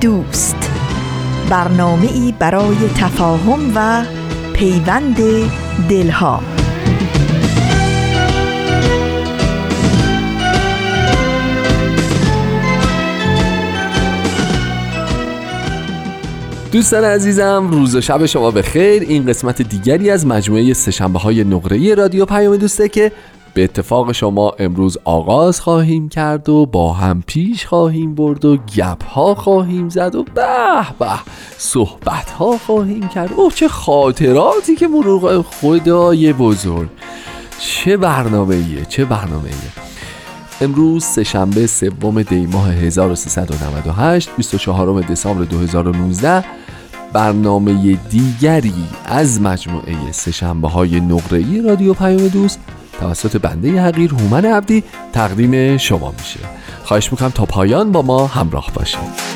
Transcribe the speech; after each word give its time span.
دوست. 0.00 0.70
برنامه 1.50 2.12
ای 2.12 2.34
برای 2.38 2.76
تفاهم 2.96 3.72
و 3.74 4.04
پیوند 4.52 5.16
دلها. 5.88 6.42
دوستان 16.72 17.04
عزیزم 17.04 17.68
روز 17.70 17.96
و 17.96 18.00
شب 18.00 18.26
شما 18.26 18.50
به 18.50 18.62
خیر 18.62 19.02
این 19.02 19.26
قسمت 19.26 19.62
دیگری 19.62 20.10
از 20.10 20.26
مجموعه 20.26 20.74
سهشنبه 20.74 21.18
های 21.18 21.44
نقره 21.44 21.94
رادیو 21.94 22.24
پیام 22.24 22.56
دوسته 22.56 22.88
که 22.88 23.12
به 23.54 23.64
اتفاق 23.64 24.12
شما 24.12 24.52
امروز 24.58 24.98
آغاز 25.04 25.60
خواهیم 25.60 26.08
کرد 26.08 26.48
و 26.48 26.66
با 26.66 26.92
هم 26.92 27.22
پیش 27.26 27.66
خواهیم 27.66 28.14
برد 28.14 28.44
و 28.44 28.56
گپ 28.56 29.04
ها 29.04 29.34
خواهیم 29.34 29.88
زد 29.88 30.14
و 30.14 30.24
به 30.34 30.86
به 30.98 31.10
صحبت 31.58 32.30
ها 32.30 32.58
خواهیم 32.58 33.08
کرد. 33.08 33.32
اوه 33.32 33.52
چه 33.52 33.68
خاطراتی 33.68 34.76
که 34.76 34.88
مرور 34.88 35.42
خدای 35.42 36.32
بزرگ. 36.32 36.88
چه 37.60 37.96
برنامه 37.96 38.54
ایه 38.54 38.84
چه 38.84 39.04
برنامه 39.04 39.44
ایه 39.44 39.90
امروز 40.60 41.04
سهشنبه 41.04 41.66
سوم 41.66 42.22
دی 42.22 42.46
ماه 42.46 42.72
1398 42.72 44.30
24 44.36 45.00
دسامبر 45.00 45.44
2019 45.44 46.44
برنامه 47.12 47.98
دیگری 48.10 48.74
از 49.04 49.40
مجموعه 49.40 50.12
سهشنبه 50.12 50.68
های 50.68 51.00
نقره 51.00 51.62
رادیو 51.62 51.94
پیام 51.94 52.28
دوست 52.28 52.60
توسط 53.00 53.36
بنده 53.36 53.82
حقیر 53.82 54.10
هومن 54.10 54.44
عبدی 54.44 54.82
تقدیم 55.12 55.76
شما 55.76 56.14
میشه. 56.18 56.40
خواهش 56.84 57.12
می‌کنم 57.12 57.28
تا 57.28 57.44
پایان 57.44 57.92
با 57.92 58.02
ما 58.02 58.26
همراه 58.26 58.70
باشید. 58.74 59.30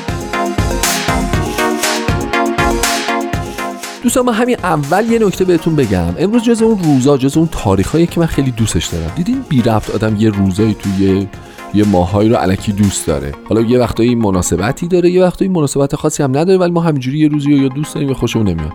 دوستان 4.03 4.25
من 4.25 4.33
همین 4.33 4.57
اول 4.63 5.11
یه 5.11 5.19
نکته 5.19 5.45
بهتون 5.45 5.75
بگم. 5.75 6.13
امروز 6.19 6.43
جز 6.43 6.61
اون 6.61 6.83
روزا 6.83 7.17
جز 7.17 7.37
اون 7.37 7.49
تاریخایی 7.51 8.07
که 8.07 8.19
من 8.19 8.25
خیلی 8.25 8.51
دوستش 8.51 8.85
دارم. 8.85 9.11
دیدین 9.15 9.45
بی 9.49 9.61
رفت 9.61 9.95
آدم 9.95 10.15
یه 10.19 10.29
روزایی 10.29 10.73
توی 10.73 11.27
یه 11.73 11.85
ماهایی 11.85 12.29
رو 12.29 12.35
علکی 12.35 12.71
دوست 12.71 13.07
داره. 13.07 13.31
حالا 13.49 13.61
یه 13.61 13.79
وقتایی 13.79 14.15
مناسبتی 14.15 14.87
داره 14.87 15.09
یه 15.09 15.23
وقتایی 15.23 15.51
مناسبت 15.51 15.95
خاصی 15.95 16.23
هم 16.23 16.37
نداره 16.37 16.57
ولی 16.57 16.71
ما 16.71 16.81
همینجوری 16.81 17.19
یه 17.19 17.27
روزی 17.27 17.51
رو 17.51 17.57
یا 17.57 17.67
دوست 17.67 17.95
داریم 17.95 18.13
خوشمون 18.13 18.47
نمیاد. 18.47 18.73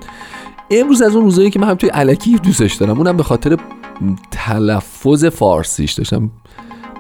امروز 0.71 1.03
از 1.03 1.15
اون 1.17 1.25
روزایی 1.25 1.51
که 1.51 1.59
من 1.59 1.69
هم 1.69 1.75
توی 1.75 1.89
علکی 1.89 2.37
دوستش 2.39 2.75
دارم 2.75 2.99
اونم 2.99 3.17
به 3.17 3.23
خاطر 3.23 3.57
تلفظ 4.31 5.25
فارسیش 5.25 5.93
داشتم. 5.93 6.31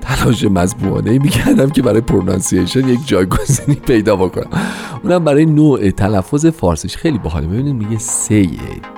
تلاش 0.00 0.44
مذبوعانه 0.44 1.18
می‌کردم 1.18 1.70
که 1.70 1.82
برای 1.82 2.00
پرونانسیشن 2.00 2.88
یک 2.88 3.06
جایگزینی 3.06 3.74
پیدا 3.74 4.16
بکنم. 4.16 4.60
اونم 5.04 5.24
برای 5.24 5.46
نوع 5.46 5.90
تلفظ 5.90 6.46
فارسیش. 6.46 6.96
خیلی 6.96 7.18
باحاله. 7.18 7.46
ببینید 7.46 7.74
میگه 7.74 7.98
سه 7.98 8.48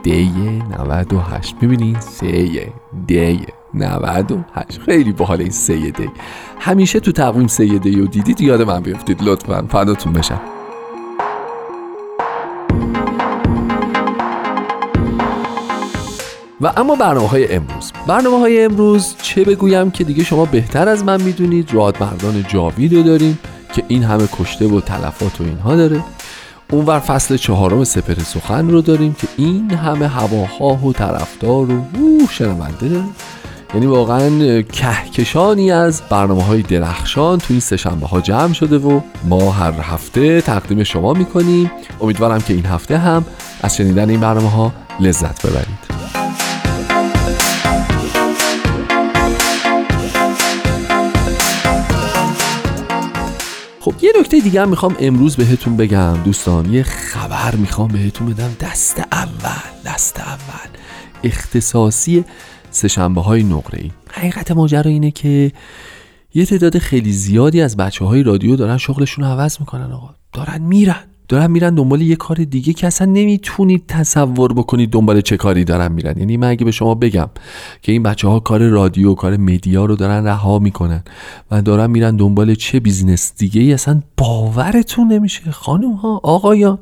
دی 0.03 0.31
98 0.81 1.57
ببینید 1.57 2.01
سه 2.01 2.73
دی 3.07 3.41
98 3.75 4.81
خیلی 4.81 5.13
باحاله 5.13 5.43
این 5.43 5.53
سه 5.53 5.91
دی 5.91 6.11
همیشه 6.59 7.01
تو 7.01 7.13
تقویم 7.13 7.47
سه 7.47 7.79
دی 7.79 7.97
رو 7.97 8.07
دیدید 8.07 8.41
یاد 8.41 8.63
من 8.63 8.81
بیفتید. 8.81 9.23
لطفا 9.23 9.67
فداتون 9.69 10.13
بشم. 10.13 10.41
و 16.63 16.73
اما 16.77 16.95
برنامه 16.95 17.29
های 17.29 17.55
امروز. 17.55 17.93
برنامه 18.07 18.39
های 18.39 18.65
امروز 18.65 19.15
چه 19.23 19.45
بگویم 19.45 19.91
که 19.91 20.05
دیگه 20.05 20.25
شما 20.25 20.45
بهتر 20.45 20.89
از 20.89 21.05
من 21.05 21.23
می‌دونید. 21.23 21.75
راد 21.75 22.03
مردان 22.03 22.45
جاوید 22.49 22.95
رو 22.95 23.03
داریم 23.03 23.39
که 23.75 23.83
این 23.89 24.05
همه 24.05 24.29
کشته 24.33 24.67
و 24.67 24.81
تلفات 24.81 25.41
و 25.41 25.45
اینها 25.45 25.77
داره. 25.77 26.05
اونور 26.71 26.99
فصل 26.99 27.37
چهارم 27.37 27.85
سپر 27.85 28.23
سخن 28.23 28.71
رو 28.71 28.81
داریم 28.81 29.15
که 29.15 29.29
این 29.37 29.71
همه 29.71 30.09
هواها 30.09 30.87
و 30.87 30.93
طرفدار 30.93 31.71
و 31.71 31.83
شنونده 32.31 32.89
داریم 32.89 33.15
یعنی 33.75 33.87
واقعا 33.87 34.63
کهکشانی 34.63 35.73
از 35.73 36.03
برنامه 36.11 36.43
های 36.43 36.63
درخشان 36.63 37.39
تو 37.39 37.47
این 37.51 37.61
سهشنبه 37.61 38.07
ها 38.07 38.21
جمع 38.21 38.53
شده 38.53 38.79
و 38.79 39.01
ما 39.25 39.51
هر 39.51 39.73
هفته 39.81 40.41
تقدیم 40.41 40.85
شما 40.85 41.13
می‌کنیم. 41.13 41.71
امیدوارم 42.01 42.41
که 42.41 42.55
این 42.55 42.67
هفته 42.67 42.99
هم 42.99 43.25
از 43.63 43.77
شنیدن 43.77 44.11
این 44.11 44.21
برنامه 44.21 44.51
ها 44.51 44.73
لذت 45.01 45.47
ببرید. 45.47 45.82
نکته 54.23 54.41
دیگه 54.41 54.63
هم 54.63 54.69
می‌خوام 54.69 54.97
امروز 55.01 55.37
بهتون 55.37 55.77
بگم 55.77 56.17
دوستان 56.25 56.73
یه 56.73 56.83
خبر 56.83 57.55
می‌خوام 57.55 57.89
بهتون 57.89 58.27
بدم. 58.27 58.51
دست 58.61 59.03
اول 59.13 59.63
دست 59.85 60.21
اول. 60.21 60.69
اختصاصی 61.25 62.25
سهشنبه 62.71 63.21
های 63.21 63.43
نقره 63.43 63.83
ای. 63.83 63.91
حقیقت 64.11 64.51
ماجرا 64.51 64.91
اینه 64.91 65.11
که 65.11 65.53
یه 66.35 66.47
تعداد 66.47 66.79
خیلی 66.79 67.13
زیادی 67.13 67.61
از 67.61 67.77
بچه 67.77 68.05
های 68.05 68.23
رادیو 68.23 68.57
دارن 68.57 68.77
شغلشون 68.77 69.25
رو 69.25 69.31
عوض 69.31 69.61
می‌کنن 69.61 69.93
آقا. 69.93 70.15
دارن 70.33 70.63
میرن. 70.63 71.05
دارن 71.29 71.51
میرن 71.51 71.75
دنبال 71.75 72.03
یه 72.03 72.17
کار 72.17 72.37
دیگه 72.37 72.73
که 72.73 72.87
اصلا 72.87 73.07
نمی‌تونید 73.07 73.85
تصور 73.89 74.53
بکنید 74.53 74.91
دنبال 74.91 75.21
چه 75.21 75.37
کاری 75.37 75.65
دارن 75.65 75.93
میرن. 75.93 76.19
یعنی 76.19 76.37
من 76.37 76.49
اگه 76.49 76.65
به 76.65 76.71
شما 76.71 76.95
بگم 76.95 77.29
که 77.83 77.93
این 77.93 78.03
بچه 78.03 78.29
ها 78.29 78.41
کار 78.41 78.69
رادیو 78.69 79.15
کار 79.15 79.37
media 79.37 79.85
رو 79.85 79.97
دارن 79.97 80.27
رها 80.27 80.59
می‌کنن 80.59 81.05
و 81.51 81.63
دارن 81.63 81.91
میرن 81.91 82.17
دنبال 82.17 82.55
چه 82.55 82.81
business 82.81 83.33
دیگه 83.39 83.61
ای 83.61 83.73
اصلا 83.73 84.03
باورتون 84.17 85.13
نمیشه. 85.13 85.51
خانم 85.51 85.93
ها 85.93 86.21
آقایان 86.23 86.79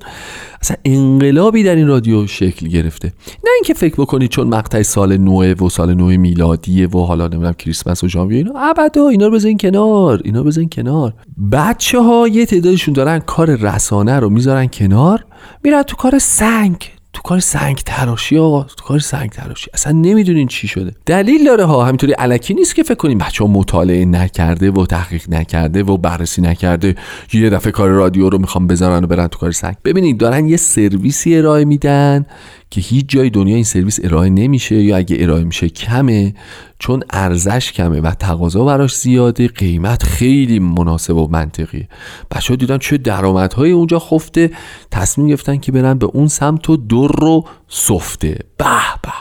اصلا 0.60 0.76
انقلابی 0.84 1.62
در 1.62 1.76
این 1.76 1.86
رادیو 1.86 2.26
شکل 2.26 2.68
گرفته. 2.68 3.12
نه 3.44 3.50
اینکه 3.54 3.74
فکر 3.74 3.94
بکنید 3.94 4.30
چون 4.30 4.48
مقطع 4.48 4.82
سال 4.82 5.16
نوه 5.16 5.46
و 5.46 5.68
سال 5.68 5.94
نوه 5.94 6.16
میلادیه 6.16 6.88
و 6.88 6.98
حالا 6.98 7.28
نمی‌دونم 7.28 7.52
کریسمس 7.52 8.04
و 8.04 8.08
ژانویه 8.08 8.38
اینا 8.38 8.52
ابدا 8.56 9.08
اینا 9.08 9.26
رو 9.26 9.32
بزنین 9.32 9.58
کنار 9.58 10.20
اینا 10.24 10.42
بزنین 10.42 10.68
کنار. 10.68 11.14
بچه 11.52 12.00
ها 12.00 12.28
یه 12.28 12.46
تعدادشون 12.46 12.94
دارن 12.94 13.18
کار 13.18 13.54
رسانه 13.54 14.18
رو 14.18 14.30
می‌ذارن 14.30 14.66
کنار 14.66 15.24
میرن 15.64 15.82
تو 15.82 15.96
کار 15.96 16.18
سنگ. 16.18 16.99
تو 17.20 17.28
کار 17.28 17.40
سنگ 17.40 17.76
تراشی 17.76 18.38
آقا 18.38 18.62
تو 18.62 18.84
کار 18.84 18.98
سنگ 18.98 19.30
تراشی 19.30 19.70
اصلا 19.74 19.92
نمی‌دونین 19.92 20.48
چی 20.48 20.68
شده. 20.68 20.92
دلیل 21.06 21.44
داره 21.44 21.64
ها 21.64 21.84
همینطوری 21.84 22.12
الکی 22.12 22.54
نیست 22.54 22.74
که 22.74 22.82
فکر 22.82 22.94
کنیم 22.94 23.18
بچه 23.18 23.44
مطالعه 23.44 24.04
نکرده 24.04 24.70
و 24.70 24.86
تحقیق 24.86 25.22
نکرده 25.28 25.82
و 25.82 25.96
بررسی 25.96 26.42
نکرده. 26.42 26.94
یه 27.32 27.50
دفعه 27.50 27.72
کار 27.72 27.88
رادیو 27.88 28.28
رو 28.28 28.38
می‌خوام 28.38 28.66
بذارن 28.66 29.04
و 29.04 29.06
برن 29.06 29.26
تو 29.26 29.38
کار 29.38 29.52
سنگ. 29.52 29.76
ببینید 29.84 30.18
دارن 30.18 30.48
یه 30.48 30.56
سرویسی 30.56 31.36
ارائه 31.36 31.64
میدن 31.64 32.26
که 32.70 32.80
هیچ 32.80 33.04
جای 33.08 33.30
دنیا 33.30 33.54
این 33.54 33.64
سرویس 33.64 33.98
ارائه 34.02 34.30
نمیشه 34.30 34.82
یا 34.82 34.96
اگه 34.96 35.16
ارائه 35.20 35.44
میشه 35.44 35.68
کمه 35.68 36.34
چون 36.78 37.02
ارزش 37.10 37.72
کمه 37.72 38.00
و 38.00 38.10
تقاضا 38.10 38.64
براش 38.64 38.96
زیاده 38.96 39.48
قیمت 39.48 40.02
خیلی 40.02 40.58
مناسب 40.58 41.16
و 41.16 41.28
منطقیه. 41.28 41.88
بچه 42.30 42.52
ها 42.52 42.56
دیدن 42.56 42.78
چه 42.78 42.98
درآمدهای 42.98 43.70
اونجا 43.70 43.98
خفته 43.98 44.50
تصمیم 44.90 45.28
گرفتن 45.28 45.56
که 45.56 45.72
برن 45.72 45.98
به 45.98 46.06
اون 46.06 46.28
سمت 46.28 46.70
و 46.70 46.76
در 46.76 47.14
رو 47.18 47.44
سفته. 47.68 48.38
به 48.56 48.64
به. 49.02 49.12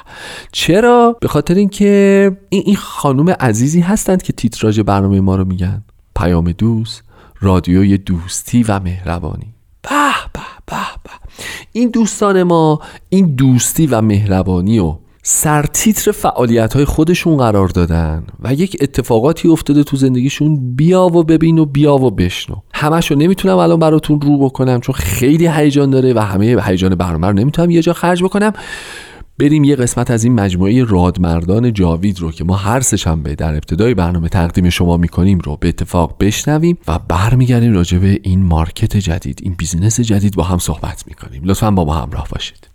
چرا؟ 0.51 1.18
به 1.21 1.27
خاطر 1.27 1.53
اینکه 1.53 2.31
این, 2.50 2.63
این 2.65 2.75
خانم 2.75 3.29
عزیزی 3.29 3.81
هستند 3.81 4.24
که 4.24 4.33
تیتراژ 4.33 4.79
برنامه 4.79 5.19
ما 5.19 5.35
رو 5.35 5.45
میگن. 5.45 5.83
پیام 6.15 6.51
دوست 6.51 7.03
رادیوی 7.41 7.97
دوستی 7.97 8.63
و 8.63 8.79
مهربانی. 8.79 9.53
به. 9.81 10.28
این 11.71 11.89
دوستان 11.89 12.44
ما 12.44 12.80
این 13.10 13.36
دوستی 13.36 13.88
و 13.88 14.01
مهربانی 14.01 14.80
رو 14.80 14.95
سرتیتر 15.24 16.12
فعالیت 16.12 16.74
های 16.74 16.86
خودشون 16.86 17.38
قرار 17.38 17.68
دادن 17.68 18.24
و 18.39 18.54
یک 18.54 18.77
اتفاقاتی 18.81 19.48
افتاده 19.48 19.83
تو 19.83 19.98
زندگیشون 19.98 20.75
بیا 20.75 21.06
و 21.06 21.24
ببین 21.24 21.60
و 21.60 21.66
بیا 21.66 21.95
و 21.95 22.12
بشنو. 22.12 22.56
همشو 22.74 23.16
نمی‌تونم 23.16 23.57
الان 23.57 23.80
براتون 23.80 24.21
رو 24.21 24.38
بکنم 24.38 24.80
چون 24.80 24.95
خیلی 24.95 25.48
هیجان 25.48 25.89
داره 25.89 26.13
و 26.13 26.19
همه 26.19 26.63
هیجان 26.66 26.95
برنامه 26.95 27.27
رو 27.27 27.33
نمی‌تونم 27.33 27.69
یه 27.69 27.81
جا 27.81 27.94
خرج 27.94 28.24
بکنم. 28.24 28.54
بریم 29.39 29.63
یه 29.63 29.75
قسمت 29.75 30.12
از 30.12 30.24
این 30.24 30.33
مجموعه 30.33 30.83
رادمردان 30.83 31.74
جاوید 31.74 32.19
رو 32.19 32.31
که 32.31 32.44
ما 32.44 32.56
هر 32.56 32.80
سهشنبه 32.80 33.36
در 33.36 33.53
ابتدای 33.53 33.94
برنامه 33.94 34.30
تقدیم 34.30 34.69
شما 34.69 34.97
می‌کنیم 34.97 35.39
رو 35.39 35.57
به 35.57 35.68
اتفاق 35.68 36.15
بشنویم 36.19 36.77
و 36.88 37.00
برمیگردیم 37.00 37.74
راجع 37.74 37.97
به 37.97 38.19
این 38.24 38.44
market 38.44 38.97
جدید 38.97 39.39
این 39.44 39.53
business 39.57 40.00
جدید 40.00 40.36
با 40.36 40.44
هم 40.44 40.57
صحبت 40.57 41.03
می‌کنیم. 41.07 41.41
لطفا 41.45 41.71
با 41.71 41.86
ما 41.86 41.94
همراه 41.94 42.27
باشید. 42.31 42.69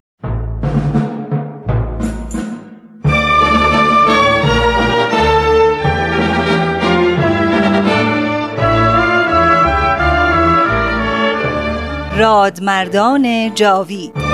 رادمردان 12.19 13.55
جاوید 13.55 14.34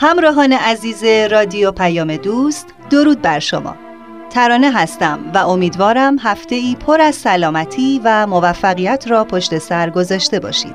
همراهان 0.00 0.52
عزیز 0.52 1.04
رادیو 1.04 1.72
پیام 1.72 2.16
دوست 2.16 2.66
درود 2.90 3.22
بر 3.22 3.38
شما. 3.38 3.76
ترانه 4.30 4.72
هستم 4.72 5.20
و 5.34 5.38
امیدوارم 5.38 6.16
هفته 6.18 6.54
ای 6.54 6.74
پر 6.74 7.00
از 7.00 7.14
سلامتی 7.14 8.00
و 8.04 8.26
موفقیت 8.26 9.04
را 9.08 9.24
پشت 9.24 9.58
سر 9.58 9.90
گذاشته 9.90 10.40
باشید. 10.40 10.74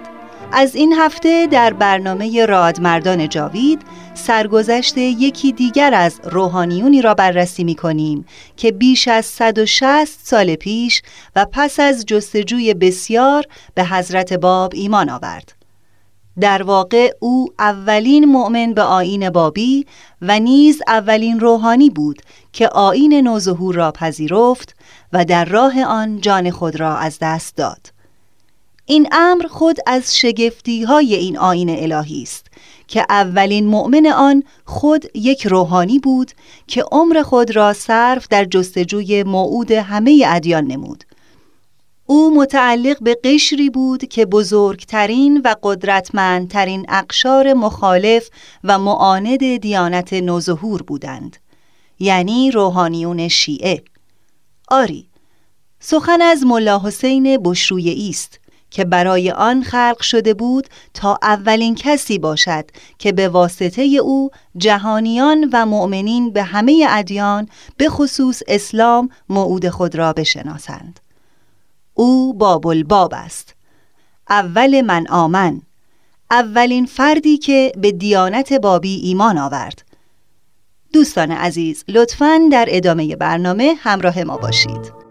از 0.51 0.75
این 0.75 0.93
هفته 0.93 1.47
در 1.51 1.73
برنامه 1.73 2.45
رادمردان 2.45 3.29
جاوید 3.29 3.81
سرگذشت 4.13 4.97
یکی 4.97 5.51
دیگر 5.51 5.93
از 5.93 6.19
روحانیونی 6.23 7.01
را 7.01 7.13
بررسی 7.13 7.63
می 7.63 7.75
کنیم 7.75 8.25
که 8.57 8.71
بیش 8.71 9.07
از 9.07 9.25
160 9.25 10.19
سال 10.23 10.55
پیش 10.55 11.01
و 11.35 11.45
پس 11.51 11.79
از 11.79 12.05
جستجوی 12.05 12.73
بسیار 12.73 13.43
به 13.75 13.83
حضرت 13.83 14.33
باب 14.33 14.71
ایمان 14.75 15.09
آورد. 15.09 15.62
در 16.39 16.63
واقع 16.63 17.13
او 17.19 17.47
اولین 17.59 18.25
مؤمن 18.25 18.73
به 18.73 18.81
آین 18.81 19.29
بابی 19.29 19.85
و 20.21 20.39
نیز 20.39 20.81
اولین 20.87 21.39
روحانی 21.39 21.89
بود 21.89 22.21
که 22.53 22.67
آین 22.67 23.13
نوظهور 23.13 23.75
را 23.75 23.91
پذیرفت 23.91 24.75
و 25.13 25.25
در 25.25 25.45
راه 25.45 25.83
آن 25.83 26.21
جان 26.21 26.51
خود 26.51 26.79
را 26.79 26.97
از 26.97 27.17
دست 27.21 27.55
داد. 27.55 27.93
این 28.85 29.07
امر 29.11 29.47
خود 29.47 29.77
از 29.87 30.17
شگفتی 30.17 30.83
های 30.83 31.15
این 31.15 31.37
آین 31.37 31.69
الهی 31.69 32.21
است 32.21 32.47
که 32.87 33.05
اولین 33.09 33.67
مؤمن 33.67 34.07
آن 34.07 34.43
خود 34.65 35.05
یک 35.13 35.47
روحانی 35.47 35.99
بود 35.99 36.31
که 36.67 36.83
عمر 36.91 37.21
خود 37.21 37.55
را 37.55 37.73
صرف 37.73 38.27
در 38.27 38.45
جستجوی 38.45 39.23
موعود 39.23 39.71
همه 39.71 40.23
ادیان 40.27 40.63
نمود. 40.63 41.03
او 42.05 42.35
متعلق 42.35 43.03
به 43.03 43.17
قشری 43.23 43.69
بود 43.69 44.05
که 44.05 44.25
بزرگترین 44.25 45.41
و 45.45 45.55
قدرتمندترین 45.63 46.85
اقشار 46.89 47.53
مخالف 47.53 48.29
و 48.63 48.79
معاند 48.79 49.57
دیانت 49.57 50.13
نوظهور 50.13 50.81
بودند 50.81 51.37
یعنی 51.99 52.51
روحانیون 52.51 53.27
شیعه. 53.27 53.83
آری 54.67 55.07
سخن 55.79 56.21
از 56.21 56.43
ملا 56.45 56.79
حسین 56.79 57.37
بشرویه 57.37 58.09
است 58.09 58.39
که 58.71 58.85
برای 58.85 59.31
آن 59.31 59.63
خلق 59.63 60.01
شده 60.01 60.33
بود 60.33 60.67
تا 60.93 61.19
اولین 61.21 61.75
کسی 61.75 62.19
باشد 62.19 62.65
که 62.97 63.11
به 63.11 63.29
واسطه 63.29 63.81
او 63.81 64.29
جهانیان 64.57 65.49
و 65.53 65.65
مؤمنین 65.65 66.33
به 66.33 66.43
همه 66.43 66.85
ادیان 66.89 67.49
به 67.77 67.89
خصوص 67.89 68.41
اسلام 68.47 69.09
موعود 69.29 69.69
خود 69.69 69.95
را 69.95 70.13
بشناسند. 70.13 70.99
او 71.93 72.33
باب 72.33 72.67
الباب 72.67 73.13
است. 73.13 73.55
اول 74.29 74.81
من 74.81 75.07
آمن. 75.07 75.61
اولین 76.31 76.85
فردی 76.85 77.37
که 77.37 77.71
به 77.77 77.91
دیانت 77.91 78.53
بابی 78.53 78.95
ایمان 78.95 79.37
آورد. 79.37 79.83
دوستان 80.93 81.31
عزیز 81.31 81.83
لطفاً 81.87 82.39
در 82.51 82.65
ادامه 82.69 83.15
برنامه 83.15 83.75
همراه 83.79 84.23
ما 84.23 84.37
باشید. 84.37 85.02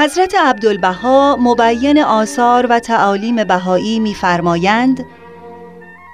حضرت 0.00 0.34
عبدالبها 0.34 1.36
مبین 1.40 2.02
آثار 2.02 2.66
و 2.70 2.78
تعالیم 2.78 3.44
بهایی 3.44 3.98
می‌فرمایند 3.98 5.04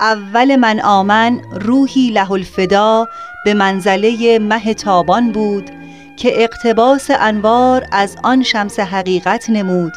اول 0.01 0.57
من 0.57 0.81
آمن 0.81 1.41
روحی 1.61 2.11
له 2.11 2.33
الفدا 2.33 3.07
به 3.45 3.55
منزله 3.55 4.39
مه 4.39 4.75
تابان 4.75 5.33
بود 5.33 5.71
که 6.17 6.43
اقتباس 6.43 7.11
انوار 7.11 7.87
از 7.93 8.17
آن 8.23 8.43
شمس 8.43 8.81
حقیقت 8.81 9.51
نمود 9.51 9.93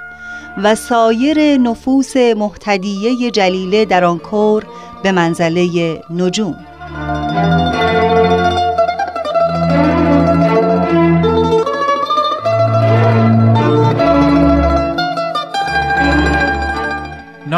و 0.64 0.76
سایر 0.76 1.58
نفوس 1.58 2.18
محتدیه 2.18 3.32
جلیله 3.32 3.86
در 3.86 4.04
آن 4.04 4.18
کور 4.18 4.64
به 5.04 5.12
منزله 5.12 6.02
نجوم. 6.10 6.56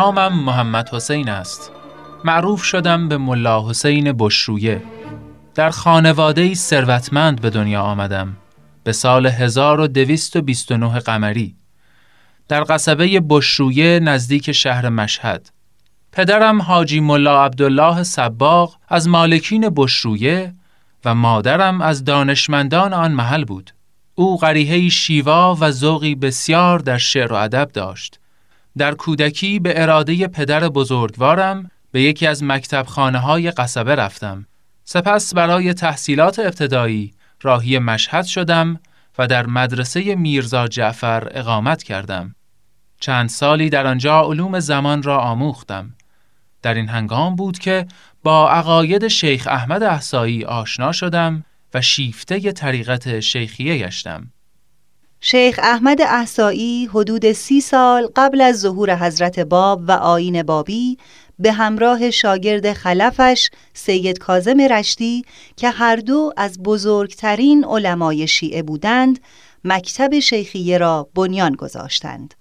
نامم 0.02 0.44
محمد 0.44 0.90
حسین 0.90 1.30
است. 1.30 1.72
معروف 2.24 2.64
شدم 2.64 3.08
به 3.08 3.18
ملا 3.18 3.70
حسین 3.70 4.12
بشرویه. 4.20 4.82
در 5.56 5.70
خانواده 5.70 6.54
ثروتمند 6.54 7.42
به 7.42 7.50
دنیا 7.50 7.82
آمدم 7.82 8.38
به 8.84 8.92
سال 8.92 9.28
1229 9.28 11.00
قمری. 11.00 11.56
در 12.48 12.64
قصبه 12.70 13.20
بشرویه 13.20 14.00
نزدیک 14.00 14.52
شهر 14.52 14.90
مشهد. 14.90 15.50
پدرم 16.12 16.62
حاجی 16.62 17.00
ملا 17.00 17.46
عبدالله 17.46 18.04
سباق 18.04 18.78
از 18.90 19.08
مالکین 19.08 19.70
بشرویه 19.76 20.54
و 21.06 21.16
مادرم 21.16 21.82
از 21.82 22.04
دانشمندان 22.04 22.94
آن 22.94 23.12
محل 23.12 23.46
بود. 23.46 23.72
او 24.16 24.38
غریحه 24.38 24.90
شیوا 24.90 25.58
و 25.60 25.72
ذوقی 25.72 26.16
بسیار 26.16 26.80
در 26.80 26.98
شعر 26.98 27.34
و 27.34 27.36
ادب 27.36 27.70
داشت. 27.74 28.21
در 28.78 28.94
کودکی 28.94 29.60
به 29.60 29.82
اراده 29.82 30.28
پدر 30.28 30.70
بزرگوارم 30.70 31.72
به 31.92 32.02
یکی 32.02 32.28
از 32.28 32.44
مکتب 32.44 32.86
های 33.16 33.52
قصبه 33.52 33.96
رفتم. 33.96 34.46
سپس 34.84 35.34
برای 35.34 35.74
تحصیلات 35.74 36.40
ابتدایی 36.40 37.14
راهی 37.42 37.80
مشهد 37.80 38.26
شدم 38.26 38.80
و 39.18 39.28
در 39.28 39.46
مدرسه 39.46 40.16
میرزا 40.16 40.68
جعفر 40.68 41.28
اقامت 41.32 41.84
کردم. 41.84 42.36
چند 43.00 43.30
سالی 43.30 43.70
در 43.70 43.88
آنجا 43.88 44.22
علوم 44.22 44.60
زمان 44.60 45.04
را 45.04 45.18
آموختم. 45.18 45.94
در 46.62 46.74
این 46.74 46.88
هنگام 46.88 47.36
بود 47.36 47.60
که 47.60 47.88
با 48.24 48.50
عقاید 48.50 49.08
شیخ 49.08 49.48
احمد 49.48 49.84
احسایی 49.84 50.46
آشنا 50.46 50.92
شدم 50.92 51.44
و 51.74 51.82
شیفته 51.82 52.52
طریقت 52.52 53.20
شیخیه 53.20 53.78
گشتم. 53.78 54.32
شیخ 55.24 55.60
احمد 55.64 56.02
احسایی 56.02 56.86
حدود 56.86 57.32
سی 57.32 57.62
سال 57.62 58.10
قبل 58.16 58.42
از 58.42 58.60
ظهور 58.60 58.96
حضرت 58.96 59.40
باب 59.40 59.82
و 59.88 59.92
آین 59.92 60.44
بابی 60.44 60.98
به 61.40 61.52
همراه 61.52 62.12
شاگرد 62.12 62.74
خلفش 62.74 63.50
سید 63.74 64.20
کازم 64.20 64.62
رشتی 64.62 65.26
که 65.56 65.70
هر 65.70 65.96
دو 65.96 66.34
از 66.38 66.64
بزرگترین 66.64 67.66
علمای 67.66 68.28
شیعه 68.28 68.64
بودند 68.64 69.20
مکتب 69.64 70.20
شیخیه 70.20 70.78
را 70.78 71.10
بنیان 71.16 71.56
گذاشتند. 71.56 72.34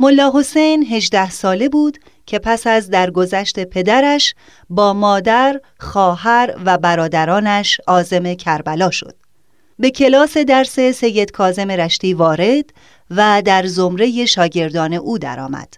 ملا 0.00 0.32
حسین 0.34 0.86
هجده 0.90 1.30
ساله 1.30 1.68
بود 1.68 1.98
که 2.26 2.38
پس 2.38 2.66
از 2.66 2.90
درگذشت 2.90 3.64
پدرش 3.64 4.34
با 4.70 4.92
مادر، 4.92 5.60
خواهر 5.80 6.54
و 6.64 6.78
برادرانش 6.78 7.80
آزم 7.86 8.34
کربلا 8.34 8.90
شد. 8.90 9.27
به 9.78 9.90
کلاس 9.90 10.36
درس 10.36 10.80
سید 10.80 11.30
کازم 11.30 11.70
رشتی 11.70 12.14
وارد 12.14 12.64
و 13.10 13.42
در 13.44 13.66
زمره 13.66 14.26
شاگردان 14.26 14.92
او 14.94 15.18
درآمد. 15.18 15.74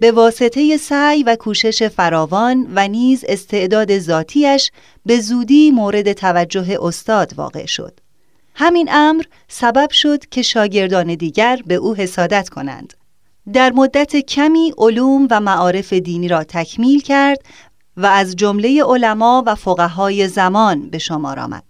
به 0.00 0.12
واسطه 0.12 0.76
سعی 0.76 1.22
و 1.22 1.36
کوشش 1.36 1.82
فراوان 1.82 2.72
و 2.74 2.88
نیز 2.88 3.24
استعداد 3.28 3.98
ذاتیش 3.98 4.70
به 5.06 5.20
زودی 5.20 5.70
مورد 5.70 6.12
توجه 6.12 6.78
استاد 6.82 7.32
واقع 7.36 7.66
شد. 7.66 8.00
همین 8.54 8.88
امر 8.92 9.24
سبب 9.48 9.90
شد 9.90 10.26
که 10.26 10.42
شاگردان 10.42 11.14
دیگر 11.14 11.60
به 11.66 11.74
او 11.74 11.94
حسادت 11.94 12.48
کنند. 12.48 12.94
در 13.52 13.72
مدت 13.72 14.16
کمی 14.16 14.72
علوم 14.78 15.28
و 15.30 15.40
معارف 15.40 15.92
دینی 15.92 16.28
را 16.28 16.44
تکمیل 16.44 17.00
کرد 17.00 17.38
و 17.96 18.06
از 18.06 18.36
جمله 18.36 18.84
علما 18.84 19.42
و 19.46 19.54
فقهای 19.54 20.28
زمان 20.28 20.90
به 20.90 20.98
شمار 20.98 21.38
آمد. 21.40 21.69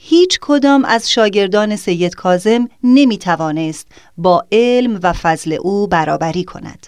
هیچ 0.00 0.38
کدام 0.40 0.84
از 0.84 1.10
شاگردان 1.10 1.76
سید 1.76 2.14
کازم 2.14 2.68
نمی 2.84 3.18
توانست 3.18 3.88
با 4.16 4.44
علم 4.52 5.00
و 5.02 5.12
فضل 5.12 5.56
او 5.60 5.88
برابری 5.88 6.44
کند. 6.44 6.86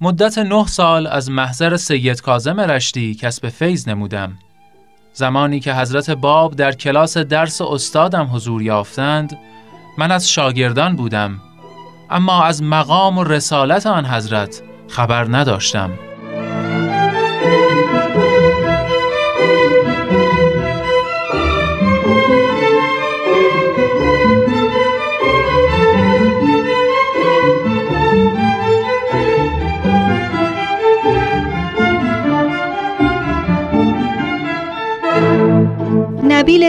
مدت 0.00 0.38
نه 0.38 0.66
سال 0.66 1.06
از 1.06 1.30
محضر 1.30 1.76
سید 1.76 2.20
کازم 2.20 2.60
رشتی 2.60 3.14
کسب 3.14 3.48
فیض 3.48 3.88
نمودم. 3.88 4.38
زمانی 5.12 5.60
که 5.60 5.74
حضرت 5.74 6.10
باب 6.10 6.56
در 6.56 6.72
کلاس 6.72 7.18
درس 7.18 7.60
استادم 7.60 8.30
حضور 8.32 8.62
یافتند، 8.62 9.38
من 9.98 10.10
از 10.12 10.30
شاگردان 10.30 10.96
بودم 10.96 11.40
اما 12.10 12.44
از 12.44 12.62
مقام 12.62 13.18
و 13.18 13.24
رسالت 13.24 13.86
آن 13.86 14.06
حضرت 14.06 14.62
خبر 14.88 15.24
نداشتم. 15.36 15.90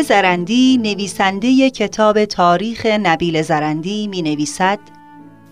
زرندی 0.08 0.78
نویسنده 0.78 1.70
کتاب 1.70 2.26
تاریخ 2.26 2.86
نبیل 2.86 3.42
زرندی 3.42 4.08
می 4.08 4.22
نویسد 4.22 4.80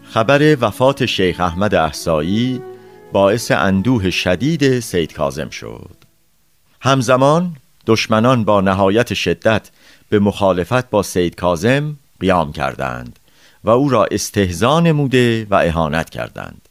خبر 0.03 0.57
وفات 0.61 1.05
شیخ 1.05 1.39
احمد 1.39 1.75
احسایی 1.75 2.61
باعث 3.13 3.51
اندوه 3.51 4.09
شدید 4.09 4.79
سید 4.79 5.13
کازم 5.13 5.49
شد. 5.49 5.95
همزمان 6.81 7.55
دشمنان 7.87 8.43
با 8.43 8.61
نهایت 8.61 9.13
شدت 9.13 9.69
به 10.09 10.19
مخالفت 10.19 10.89
با 10.89 11.03
سید 11.03 11.35
کازم 11.35 11.95
قیام 12.19 12.51
کردند 12.51 13.19
و 13.63 13.69
او 13.69 13.89
را 13.89 14.05
استهزا 14.11 14.79
نموده 14.79 15.47
و 15.49 15.55
اهانت 15.55 16.09
کردند. 16.09 16.69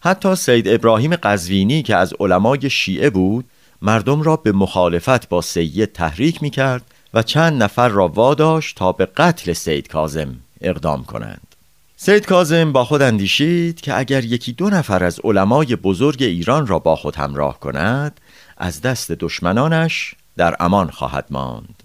حتی 0.00 0.34
سید 0.34 0.68
ابراهیم 0.68 1.16
قزوینی 1.16 1.82
که 1.82 1.96
از 1.96 2.14
علمای 2.20 2.70
شیعه 2.70 3.10
بود 3.10 3.44
مردم 3.82 4.22
را 4.22 4.36
به 4.36 4.52
مخالفت 4.52 5.28
با 5.28 5.40
سید 5.40 5.92
تحریک 5.92 6.42
می 6.42 6.50
کرد 6.50 6.82
و 7.14 7.22
چند 7.22 7.62
نفر 7.62 7.88
را 7.88 8.08
واداشت 8.08 8.76
تا 8.76 8.92
به 8.92 9.06
قتل 9.06 9.52
سید 9.52 9.88
کازم 9.88 10.36
اقدام 10.60 11.04
کنند. 11.04 11.46
سید 11.96 12.26
کازم 12.26 12.72
با 12.72 12.84
خود 12.84 13.02
اندیشید 13.02 13.80
که 13.80 13.98
اگر 13.98 14.24
یکی 14.24 14.52
دو 14.52 14.70
نفر 14.70 15.04
از 15.04 15.20
علمای 15.24 15.76
بزرگ 15.76 16.22
ایران 16.22 16.66
را 16.66 16.78
با 16.78 16.96
خود 16.96 17.16
همراه 17.16 17.60
کند 17.60 18.20
از 18.56 18.80
دست 18.80 19.12
دشمنانش 19.12 20.14
در 20.36 20.56
امان 20.60 20.90
خواهد 20.90 21.26
ماند. 21.30 21.82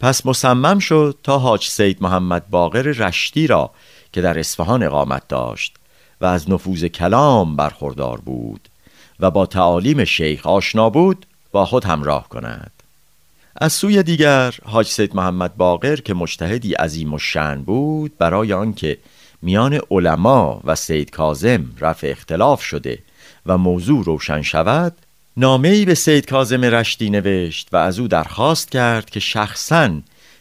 پس 0.00 0.26
مصمم 0.26 0.78
شد 0.78 1.18
تا 1.22 1.38
حاج 1.38 1.66
سید 1.66 2.02
محمد 2.02 2.50
باقر 2.50 2.82
رشتی 2.82 3.46
را 3.46 3.70
که 4.12 4.20
در 4.20 4.38
اصفهان 4.38 4.82
اقامت 4.82 5.28
داشت 5.28 5.74
و 6.20 6.26
از 6.26 6.50
نفوذ 6.50 6.84
کلام 6.84 7.56
برخوردار 7.56 8.20
بود 8.20 8.68
و 9.20 9.30
با 9.30 9.46
تعالیم 9.46 10.04
شیخ 10.04 10.46
آشنا 10.46 10.90
بود 10.90 11.26
با 11.52 11.66
خود 11.66 11.84
همراه 11.84 12.28
کند. 12.28 12.77
از 13.60 13.72
سوی 13.72 14.02
دیگر 14.02 14.54
حاج 14.64 14.86
سید 14.86 15.16
محمد 15.16 15.56
باقر 15.56 15.96
که 15.96 16.14
مجتهدی 16.14 16.72
عظیم 16.72 17.14
و 17.14 17.18
شن 17.18 17.62
بود 17.62 18.18
برای 18.18 18.52
آنکه 18.52 18.98
میان 19.42 19.80
علما 19.90 20.60
و 20.64 20.74
سید 20.74 21.10
کازم 21.10 21.64
رفع 21.80 22.08
اختلاف 22.10 22.62
شده 22.62 22.98
و 23.46 23.58
موضوع 23.58 24.04
روشن 24.04 24.42
شود 24.42 24.92
نامه 25.36 25.84
به 25.84 25.94
سید 25.94 26.26
کازم 26.26 26.64
رشتی 26.64 27.10
نوشت 27.10 27.68
و 27.72 27.76
از 27.76 27.98
او 27.98 28.08
درخواست 28.08 28.70
کرد 28.70 29.10
که 29.10 29.20
شخصا 29.20 29.90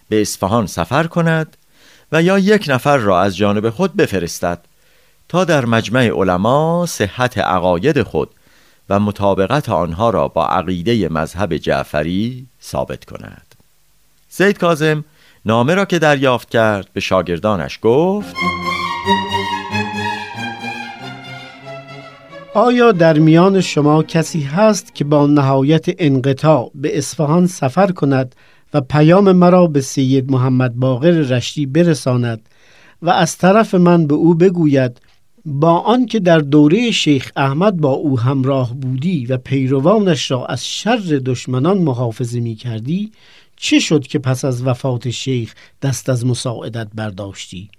به 0.10 0.22
اصفهان 0.22 0.68
سفر 0.68 1.08
کند 1.08 1.58
و 2.12 2.24
یا 2.24 2.40
یک 2.40 2.66
نفر 2.68 2.98
را 2.98 3.22
از 3.22 3.38
جانب 3.38 3.70
خود 3.70 3.96
بفرستد 3.96 4.60
تا 5.30 5.46
در 5.46 5.66
مجمع 5.66 6.10
علما 6.10 6.86
صحت 6.90 7.38
عقاید 7.38 8.04
خود 8.04 8.30
و 8.90 9.00
مطابقت 9.00 9.70
آنها 9.70 10.10
را 10.10 10.28
با 10.28 10.48
عقیده 10.48 11.10
مذهب 11.10 11.58
جعفری 11.58 12.46
ثابت 12.62 13.06
کند. 13.06 13.56
سید 14.30 14.58
کازم 14.58 15.04
نامه 15.46 15.76
را 15.76 15.86
که 15.86 16.00
دریافت 16.00 16.50
کرد 16.50 16.88
به 16.94 17.00
شاگردانش 17.00 17.80
گفت 17.82 18.36
آیا 22.54 22.92
در 22.92 23.20
میان 23.20 23.62
شما 23.62 24.04
کسی 24.04 24.42
هست 24.42 24.96
که 24.96 25.04
با 25.04 25.28
نهایت 25.28 25.86
انقطاع 25.98 26.72
به 26.76 26.98
اصفهان 26.98 27.48
سفر 27.48 27.92
کند 27.92 28.36
و 28.74 28.82
پیام 28.82 29.32
مرا 29.32 29.68
به 29.68 29.82
سید 29.82 30.32
محمد 30.32 30.76
باقر 30.76 31.12
رشتی 31.12 31.66
برساند 31.66 32.42
و 33.02 33.10
از 33.10 33.38
طرف 33.38 33.76
من 33.76 34.08
به 34.08 34.16
او 34.16 34.36
بگوید 34.36 35.02
با 35.50 35.80
آنکه 35.80 36.20
در 36.20 36.40
دوره 36.40 36.92
شیخ 36.92 37.32
احمد 37.36 37.78
با 37.78 37.92
او 37.92 38.20
همراه 38.20 38.74
بودی 38.74 39.26
و 39.26 39.38
پیروانش 39.38 40.32
را 40.32 40.46
از 40.46 40.68
شر 40.68 41.22
دشمنان 41.26 41.78
محافظه 41.78 42.40
می 42.40 42.56
کردی 42.56 43.12
چه 43.56 43.80
شد 43.80 44.08
که 44.08 44.20
پس 44.20 44.46
از 44.46 44.64
وفات 44.64 45.10
شیخ 45.10 45.54
دست 45.82 46.10
از 46.10 46.26
مساعدت 46.26 46.88
برداشتی 46.96 47.70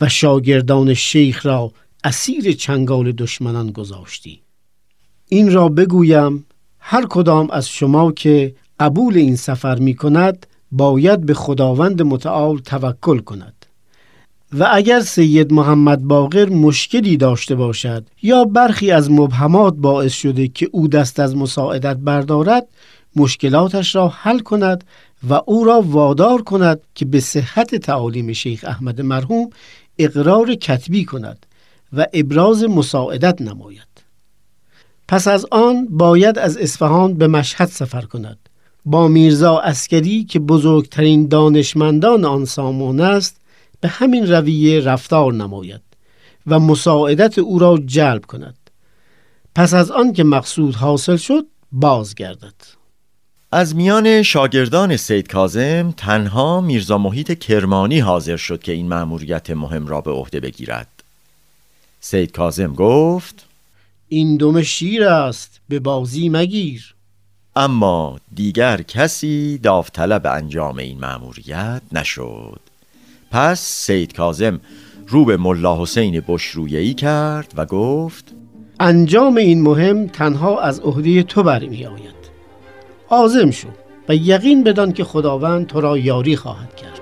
و 0.00 0.08
شاگردان 0.08 0.94
شیخ 0.94 1.46
را 1.46 1.72
اسیر 2.04 2.52
چنگال 2.52 3.12
دشمنان 3.12 3.70
گذاشتی؟ 3.70 4.40
این 5.28 5.52
را 5.52 5.68
بگویم 5.68 6.46
هر 6.78 7.06
کدام 7.06 7.50
از 7.50 7.68
شما 7.68 8.12
که 8.12 8.54
قبول 8.80 9.16
این 9.16 9.36
سفر 9.36 9.78
می 9.78 9.94
کند 9.94 10.46
باید 10.70 11.26
به 11.26 11.34
خداوند 11.34 12.02
متعال 12.02 12.58
توکل 12.58 13.18
کند. 13.18 13.61
و 14.58 14.68
اگر 14.72 15.00
سید 15.00 15.52
محمد 15.52 16.02
باقر 16.02 16.48
مشکلی 16.48 17.16
داشته 17.16 17.54
باشد 17.54 18.06
یا 18.22 18.44
برخی 18.44 18.90
از 18.90 19.10
مبهمات 19.10 19.74
باعث 19.74 20.12
شده 20.12 20.48
که 20.48 20.68
او 20.72 20.88
دست 20.88 21.20
از 21.20 21.36
مساعدت 21.36 21.96
بردارد 21.96 22.68
مشکلاتش 23.16 23.94
را 23.94 24.08
حل 24.08 24.38
کند 24.38 24.84
و 25.28 25.40
او 25.46 25.64
را 25.64 25.80
وادار 25.80 26.42
کند 26.42 26.80
که 26.94 27.04
به 27.04 27.20
صحت 27.20 27.74
تعالیم 27.74 28.32
شیخ 28.32 28.64
احمد 28.68 29.00
مرحوم 29.00 29.50
اقرار 29.98 30.54
کتبی 30.54 31.04
کند 31.04 31.46
و 31.92 32.06
ابراز 32.12 32.64
مساعدت 32.64 33.42
نماید. 33.42 33.92
پس 35.08 35.28
از 35.28 35.46
آن 35.50 35.86
باید 35.90 36.38
از 36.38 36.56
اصفهان 36.56 37.14
به 37.14 37.26
مشهد 37.26 37.68
سفر 37.68 38.02
کند. 38.02 38.38
با 38.84 39.08
میرزا 39.08 39.58
اسکری 39.58 40.24
که 40.24 40.38
بزرگترین 40.38 41.28
دانشمندان 41.28 42.24
آن 42.24 42.44
سامان 42.44 43.00
است 43.00 43.41
به 43.82 43.88
همین 43.88 44.26
رویه 44.26 44.80
رفتار 44.80 45.32
نماید 45.32 45.80
و 46.46 46.60
مساعدت 46.60 47.38
او 47.38 47.58
را 47.58 47.78
جلب 47.86 48.24
کند. 48.24 48.56
پس 49.54 49.74
از 49.74 49.90
آن 49.90 50.12
که 50.12 50.24
مقصود 50.24 50.74
حاصل 50.74 51.16
شد 51.16 51.46
بازگردد. 51.72 52.54
از 53.52 53.76
میان 53.76 54.22
شاگردان 54.22 54.96
سید 54.96 55.28
کازم 55.28 55.94
تنها 55.96 56.60
میرزا 56.60 56.98
محیط 56.98 57.38
کرمانی 57.38 57.98
حاضر 57.98 58.36
شد 58.36 58.62
که 58.62 58.72
این 58.72 58.88
مأموریت 58.88 59.50
مهم 59.50 59.86
را 59.86 60.00
به 60.00 60.10
عهده 60.10 60.40
بگیرد. 60.40 60.88
سید 62.00 62.32
کازم 62.32 62.74
گفت 62.74 63.46
این 64.08 64.36
دم 64.36 64.62
شیر 64.62 65.04
است 65.04 65.60
به 65.68 65.80
بازی 65.80 66.28
مگیر. 66.28 66.94
اما 67.56 68.20
دیگر 68.34 68.82
کسی 68.82 69.58
داوطلب 69.58 70.26
انجام 70.26 70.78
این 70.78 70.98
مأموریت 70.98 71.82
نشد. 71.92 72.71
پس 73.32 73.60
سید 73.60 74.12
کازم 74.12 74.60
رو 75.08 75.24
به 75.24 75.36
ملا 75.36 75.82
حسین 75.82 76.22
بشرویهی 76.28 76.94
کرد 76.94 77.52
و 77.56 77.66
گفت 77.66 78.34
انجام 78.80 79.36
این 79.36 79.62
مهم 79.62 80.06
تنها 80.06 80.60
از 80.60 80.80
عهده 80.80 81.22
تو 81.22 81.42
برمی 81.42 81.86
آید. 81.86 82.22
عازم 83.10 83.50
شو 83.50 83.68
و 84.08 84.14
یقین 84.14 84.64
بدان 84.64 84.92
که 84.92 85.04
خداوند 85.04 85.66
تو 85.66 85.80
را 85.80 85.98
یاری 85.98 86.36
خواهد 86.36 86.76
کرد. 86.76 87.01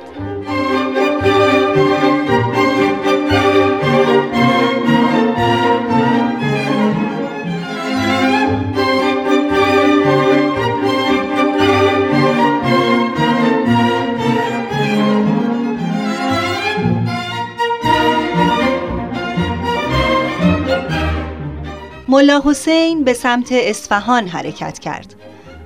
ملا 22.10 22.42
حسین 22.44 23.04
به 23.04 23.12
سمت 23.12 23.48
اصفهان 23.52 24.28
حرکت 24.28 24.78
کرد 24.78 25.14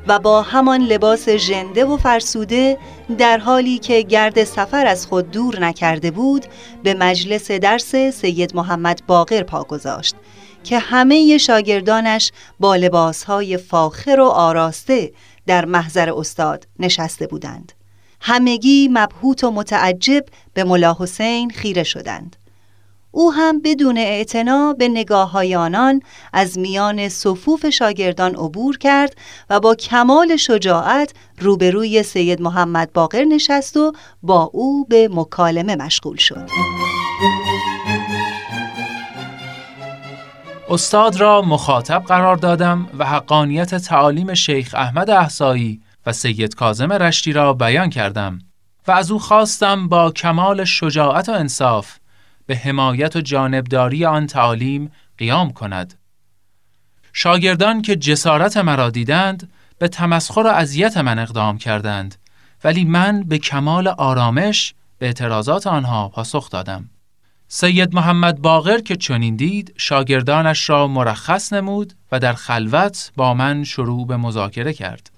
و 0.08 0.18
با 0.18 0.42
همان 0.42 0.80
لباس 0.80 1.28
ژنده 1.28 1.84
و 1.84 1.96
فرسوده 1.96 2.78
در 3.18 3.38
حالی 3.38 3.78
که 3.78 4.02
گرد 4.02 4.44
سفر 4.44 4.86
از 4.86 5.06
خود 5.06 5.30
دور 5.30 5.60
نکرده 5.60 6.10
بود 6.10 6.46
به 6.82 6.94
مجلس 6.94 7.50
درس 7.50 7.96
سید 7.96 8.56
محمد 8.56 9.02
باقر 9.06 9.42
پا 9.42 9.64
گذاشت 9.64 10.14
که 10.64 10.78
همه 10.78 11.38
شاگردانش 11.38 12.32
با 12.60 12.76
لباسهای 12.76 13.56
فاخر 13.56 14.20
و 14.20 14.24
آراسته 14.24 15.12
در 15.46 15.64
محضر 15.64 16.10
استاد 16.10 16.66
نشسته 16.78 17.26
بودند. 17.26 17.72
همگی 18.20 18.88
مبهوت 18.92 19.44
و 19.44 19.50
متعجب 19.50 20.24
به 20.54 20.64
ملا 20.64 20.96
حسین 20.98 21.50
خیره 21.50 21.82
شدند. 21.82 22.36
او 23.14 23.32
هم 23.32 23.60
بدون 23.60 23.98
اعتنا 23.98 24.72
به 24.72 24.88
نگاه 24.88 25.30
های 25.30 25.54
آنان 25.54 26.00
از 26.32 26.58
میان 26.58 27.08
صفوف 27.08 27.68
شاگردان 27.70 28.34
عبور 28.34 28.78
کرد 28.78 29.14
و 29.50 29.60
با 29.60 29.74
کمال 29.74 30.36
شجاعت 30.36 31.12
روبروی 31.38 32.02
سید 32.02 32.42
محمد 32.42 32.92
باقر 32.92 33.24
نشست 33.24 33.76
و 33.76 33.92
با 34.22 34.50
او 34.52 34.84
به 34.84 35.08
مکالمه 35.12 35.76
مشغول 35.76 36.16
شد. 36.16 36.50
استاد 40.68 41.16
را 41.20 41.42
مخاطب 41.42 42.02
قرار 42.08 42.36
دادم 42.36 42.86
و 42.98 43.04
حقانیت 43.04 43.74
تعالیم 43.74 44.34
شیخ 44.34 44.74
احمد 44.74 45.10
احسایی 45.10 45.80
و 46.06 46.12
سید 46.12 46.54
کازم 46.54 46.92
رشتی 46.92 47.32
را 47.32 47.52
بیان 47.52 47.90
کردم 47.90 48.38
و 48.88 48.92
از 48.92 49.10
او 49.10 49.18
خواستم 49.18 49.88
با 49.88 50.10
کمال 50.10 50.64
شجاعت 50.64 51.28
و 51.28 51.32
انصاف 51.32 51.96
به 52.46 52.56
حمایت 52.56 53.16
و 53.16 53.20
جانبداری 53.20 54.04
آن 54.04 54.26
تعالیم 54.26 54.90
قیام 55.18 55.52
کند. 55.52 55.94
شاگردان 57.12 57.82
که 57.82 57.96
جسارت 57.96 58.56
مرا 58.56 58.90
دیدند 58.90 59.52
به 59.78 59.88
تمسخر 59.88 60.40
و 60.40 60.46
اذیت 60.46 60.96
من 60.96 61.18
اقدام 61.18 61.58
کردند 61.58 62.16
ولی 62.64 62.84
من 62.84 63.22
به 63.22 63.38
کمال 63.38 63.88
آرامش 63.88 64.74
به 64.98 65.06
اعتراضات 65.06 65.66
آنها 65.66 66.08
پاسخ 66.08 66.50
دادم. 66.50 66.90
سید 67.48 67.94
محمد 67.94 68.42
باقر 68.42 68.78
که 68.78 68.96
چنین 68.96 69.36
دید 69.36 69.74
شاگردانش 69.76 70.70
را 70.70 70.86
مرخص 70.86 71.52
نمود 71.52 71.92
و 72.12 72.18
در 72.18 72.32
خلوت 72.32 73.12
با 73.16 73.34
من 73.34 73.64
شروع 73.64 74.06
به 74.06 74.16
مذاکره 74.16 74.72
کرد. 74.72 75.10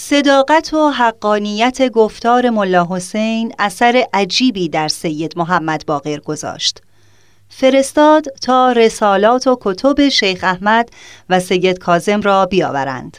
صداقت 0.00 0.74
و 0.74 0.90
حقانیت 0.90 1.88
گفتار 1.88 2.50
ملا 2.50 2.86
حسین 2.90 3.52
اثر 3.58 4.04
عجیبی 4.12 4.68
در 4.68 4.88
سید 4.88 5.38
محمد 5.38 5.86
باقر 5.86 6.18
گذاشت. 6.18 6.80
فرستاد 7.48 8.24
تا 8.40 8.72
رسالات 8.72 9.46
و 9.46 9.58
کتب 9.60 10.08
شیخ 10.08 10.44
احمد 10.44 10.90
و 11.30 11.40
سید 11.40 11.78
کازم 11.78 12.20
را 12.20 12.46
بیاورند. 12.46 13.16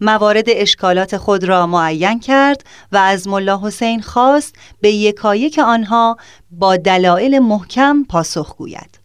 موارد 0.00 0.44
اشکالات 0.48 1.16
خود 1.16 1.44
را 1.44 1.66
معین 1.66 2.20
کرد 2.20 2.64
و 2.92 2.96
از 2.96 3.28
ملا 3.28 3.60
حسین 3.62 4.02
خواست 4.02 4.54
به 4.80 4.90
یکایک 4.90 5.58
آنها 5.58 6.16
با 6.50 6.76
دلایل 6.76 7.38
محکم 7.38 8.04
پاسخ 8.04 8.56
گوید. 8.56 8.98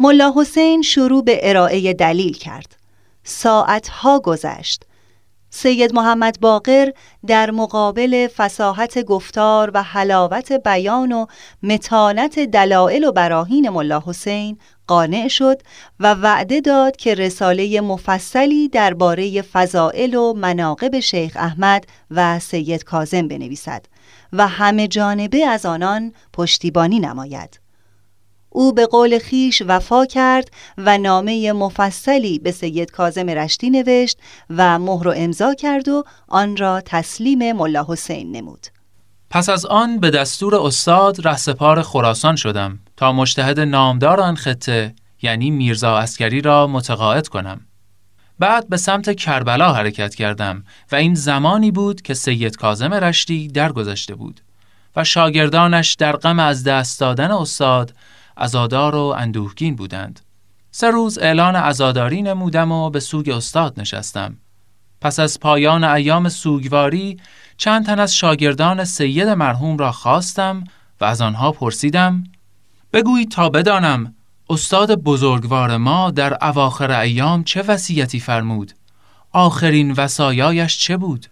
ملا 0.00 0.32
حسین 0.36 0.82
شروع 0.82 1.24
به 1.24 1.50
ارائه 1.50 1.92
دلیل 1.92 2.32
کرد. 2.32 2.76
ساعتها 3.24 4.20
گذشت 4.20 4.84
سید 5.54 5.94
محمد 5.94 6.40
باقر 6.40 6.90
در 7.26 7.50
مقابل 7.50 8.28
فساحت 8.36 9.04
گفتار 9.04 9.70
و 9.74 9.82
حلاوت 9.82 10.52
بیان 10.52 11.12
و 11.12 11.26
متانت 11.62 12.38
دلائل 12.38 13.04
و 13.04 13.12
براهین 13.12 13.68
ملا 13.68 14.02
حسین 14.06 14.58
قانع 14.86 15.28
شد 15.28 15.62
و 16.00 16.14
وعده 16.14 16.60
داد 16.60 16.96
که 16.96 17.14
رساله 17.14 17.80
مفصلی 17.80 18.68
درباره 18.68 19.42
فضائل 19.42 20.14
و 20.14 20.32
مناقب 20.32 21.00
شیخ 21.00 21.36
احمد 21.36 21.86
و 22.10 22.38
سید 22.38 22.84
کازم 22.84 23.28
بنویسد 23.28 23.86
و 24.32 24.48
همه 24.48 24.88
جانبه 24.88 25.46
از 25.46 25.66
آنان 25.66 26.12
پشتیبانی 26.32 27.00
نماید. 27.00 27.61
او 28.52 28.72
به 28.72 28.86
قول 28.86 29.18
خیش 29.18 29.62
وفا 29.66 30.06
کرد 30.06 30.50
و 30.78 30.98
نامه 30.98 31.52
مفصلی 31.52 32.38
به 32.38 32.50
سید 32.50 32.90
کازم 32.90 33.30
رشتی 33.30 33.70
نوشت 33.70 34.18
و 34.50 34.78
مهر 34.78 35.08
و 35.08 35.14
امضا 35.16 35.54
کرد 35.54 35.88
و 35.88 36.04
آن 36.28 36.56
را 36.56 36.80
تسلیم 36.80 37.52
ملا 37.52 37.86
حسین 37.88 38.36
نمود. 38.36 38.66
پس 39.30 39.48
از 39.48 39.66
آن 39.66 40.00
به 40.00 40.10
دستور 40.10 40.56
استاد 40.56 41.26
رهسپار 41.26 41.82
خراسان 41.82 42.36
شدم 42.36 42.78
تا 42.96 43.12
مشتهد 43.12 43.60
نامدار 43.60 44.20
آن 44.20 44.36
خطه 44.36 44.94
یعنی 45.22 45.50
میرزا 45.50 45.98
اسکری 45.98 46.40
را 46.40 46.66
متقاعد 46.66 47.28
کنم. 47.28 47.60
بعد 48.38 48.68
به 48.68 48.76
سمت 48.76 49.16
کربلا 49.16 49.72
حرکت 49.72 50.14
کردم 50.14 50.64
و 50.92 50.96
این 50.96 51.14
زمانی 51.14 51.70
بود 51.70 52.02
که 52.02 52.14
سید 52.14 52.56
کازم 52.56 52.94
رشتی 52.94 53.48
درگذشته 53.48 54.14
بود 54.14 54.40
و 54.96 55.04
شاگردانش 55.04 55.94
در 55.94 56.16
غم 56.16 56.38
از 56.38 56.64
دست 56.64 57.00
دادن 57.00 57.30
استاد 57.30 57.94
عزادار 58.42 58.94
و 58.94 59.14
اندوهگین 59.18 59.76
بودند. 59.76 60.20
سه 60.70 60.90
روز 60.90 61.18
اعلان 61.18 61.56
عزاداری 61.56 62.22
نمودم 62.22 62.72
و 62.72 62.90
به 62.90 63.00
سوگ 63.00 63.28
استاد 63.28 63.80
نشستم. 63.80 64.36
پس 65.00 65.18
از 65.18 65.40
پایان 65.40 65.84
ایام 65.84 66.28
سوگواری 66.28 67.16
چند 67.56 67.86
تن 67.86 67.98
از 67.98 68.16
شاگردان 68.16 68.84
سید 68.84 69.28
مرحوم 69.28 69.76
را 69.76 69.92
خواستم 69.92 70.64
و 71.00 71.04
از 71.04 71.20
آنها 71.20 71.52
پرسیدم 71.52 72.24
بگویید 72.92 73.30
تا 73.30 73.48
بدانم 73.48 74.14
استاد 74.50 74.94
بزرگوار 74.94 75.76
ما 75.76 76.10
در 76.10 76.44
اواخر 76.44 76.90
ایام 76.90 77.44
چه 77.44 77.62
وصیتی 77.62 78.20
فرمود؟ 78.20 78.72
آخرین 79.32 79.92
وصایایش 79.92 80.78
چه 80.78 80.96
بود؟ 80.96 81.26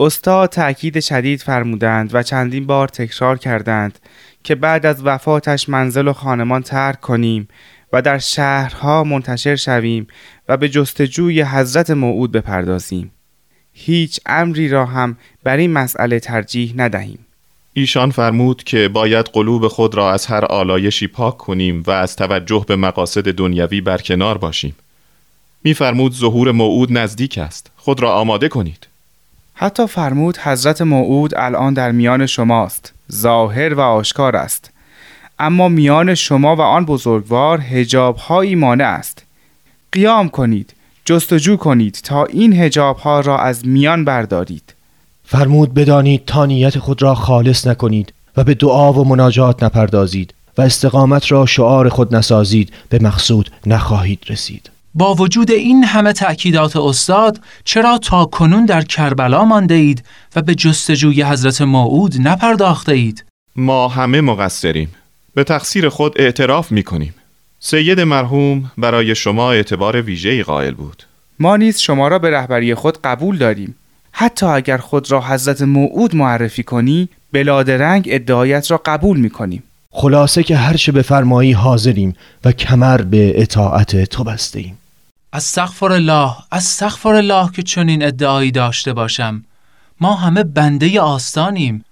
استاد 0.00 0.48
تأکید 0.48 1.00
شدید 1.00 1.40
فرمودند 1.42 2.14
و 2.14 2.22
چندین 2.22 2.66
بار 2.66 2.88
تکرار 2.88 3.38
کردند 3.38 3.98
که 4.44 4.54
بعد 4.54 4.86
از 4.86 5.02
وفاتش 5.04 5.68
منزل 5.68 6.08
و 6.08 6.12
خانمان 6.12 6.62
ترک 6.62 7.00
کنیم 7.00 7.48
و 7.92 8.02
در 8.02 8.18
شهرها 8.18 9.04
منتشر 9.04 9.56
شویم 9.56 10.06
و 10.48 10.56
به 10.56 10.68
جستجوی 10.68 11.42
حضرت 11.42 11.90
موعود 11.90 12.32
بپردازیم. 12.32 13.10
هیچ 13.72 14.20
امری 14.26 14.68
را 14.68 14.86
هم 14.86 15.16
بر 15.44 15.56
این 15.56 15.72
مسئله 15.72 16.20
ترجیح 16.20 16.74
ندهیم. 16.76 17.18
ایشان 17.72 18.10
فرمود 18.10 18.62
که 18.62 18.88
باید 18.88 19.26
قلوب 19.26 19.68
خود 19.68 19.94
را 19.94 20.12
از 20.12 20.26
هر 20.26 20.44
آلایشی 20.44 21.06
پاک 21.06 21.38
کنیم 21.38 21.82
و 21.86 21.90
از 21.90 22.16
توجه 22.16 22.64
به 22.68 22.76
مقاصد 22.76 23.32
دنیوی 23.32 23.80
برکنار 23.80 24.38
باشیم. 24.38 24.76
میفرمود 25.64 26.14
ظهور 26.14 26.52
موعود 26.52 26.98
نزدیک 26.98 27.38
است. 27.38 27.70
خود 27.76 28.00
را 28.00 28.12
آماده 28.12 28.48
کنید. 28.48 28.86
حتی 29.54 29.86
فرمود 29.86 30.36
حضرت 30.38 30.82
موعود 30.82 31.34
الان 31.36 31.74
در 31.74 31.92
میان 31.92 32.26
شماست 32.26 32.92
ظاهر 33.12 33.74
و 33.74 33.80
آشکار 33.80 34.36
است. 34.36 34.70
اما 35.38 35.68
میان 35.68 36.14
شما 36.14 36.56
و 36.56 36.60
آن 36.60 36.84
بزرگوار 36.84 37.60
هجاب 37.60 38.16
هایی 38.16 38.54
مانع 38.54 38.84
است. 38.84 39.24
قیام 39.92 40.28
کنید 40.28 40.74
جستجو 41.04 41.56
کنید 41.56 42.00
تا 42.04 42.24
این 42.24 42.52
هجاب 42.52 42.96
ها 42.96 43.20
را 43.20 43.38
از 43.38 43.66
میان 43.66 44.04
بردارید. 44.04 44.74
فرمود 45.24 45.74
بدانید 45.74 46.24
تا 46.26 46.46
نیت 46.46 46.78
خود 46.78 47.02
را 47.02 47.14
خالص 47.14 47.66
نکنید 47.66 48.12
و 48.36 48.44
به 48.44 48.54
دعا 48.54 48.92
و 48.92 49.08
مناجات 49.08 49.62
نپردازید 49.62 50.34
و 50.58 50.62
استقامت 50.62 51.32
را 51.32 51.46
شعار 51.46 51.88
خود 51.88 52.16
نسازید 52.16 52.72
به 52.88 52.98
مقصود 52.98 53.50
نخواهید 53.66 54.24
رسید. 54.28 54.70
با 54.94 55.14
وجود 55.14 55.50
این 55.50 55.84
همه 55.84 56.12
تأکیدات 56.12 56.76
استاد 56.76 57.40
چرا 57.64 57.98
تا 57.98 58.24
کنون 58.24 58.66
در 58.66 58.82
کربلا 58.82 59.44
مانده 59.44 59.74
اید 59.74 60.04
و 60.36 60.42
به 60.42 60.54
جستجوی 60.54 61.22
حضرت 61.22 61.60
موعود 61.60 62.14
نپرداخته 62.20 62.92
اید؟ 62.92 63.24
ما 63.56 63.88
همه 63.88 64.20
مقصریم. 64.20 64.94
به 65.34 65.44
تقصیر 65.44 65.88
خود 65.88 66.20
اعتراف 66.20 66.72
می 66.72 66.82
کنیم 66.82 67.14
سید 67.60 68.00
مرحوم 68.00 68.70
برای 68.78 69.14
شما 69.14 69.52
اعتبار 69.52 70.02
ویژه‌ای 70.02 70.42
قائل 70.42 70.74
بود. 70.74 71.02
ما 71.38 71.56
نیز 71.56 71.78
شما 71.78 72.08
را 72.08 72.18
به 72.18 72.30
رهبری 72.30 72.74
خود 72.74 72.98
قبول 73.04 73.38
داریم. 73.38 73.74
حتی 74.12 74.46
اگر 74.46 74.78
خود 74.78 75.10
را 75.10 75.20
حضرت 75.20 75.62
موعود 75.62 76.16
معرفی 76.16 76.62
کنی 76.62 77.08
بلادرنگ 77.32 78.08
ادعایت 78.10 78.70
را 78.70 78.80
قبول 78.84 79.18
می 79.18 79.30
کنیم 79.30 79.62
خلاصه 79.90 80.42
که 80.42 80.56
هرچه 80.56 80.92
بفرمایی 80.92 81.52
حاضریم 81.52 82.14
و 82.44 82.52
کمر 82.52 83.02
به 83.02 83.42
اطاعت 83.42 84.04
تو 84.04 84.24
بسته 84.24 84.58
ایم 84.58 84.78
از 85.34 85.44
سخفر 85.44 85.92
الله 85.92 86.32
از 86.50 86.64
سخفر 86.64 87.14
الله 87.14 87.50
که 87.52 87.62
چنین 87.62 88.04
ادعایی 88.04 88.50
داشته 88.50 88.92
باشم. 88.92 89.44
ما 90.00 90.14
همه 90.14 90.44
بنده 90.44 91.00
آستانیم. 91.00 91.84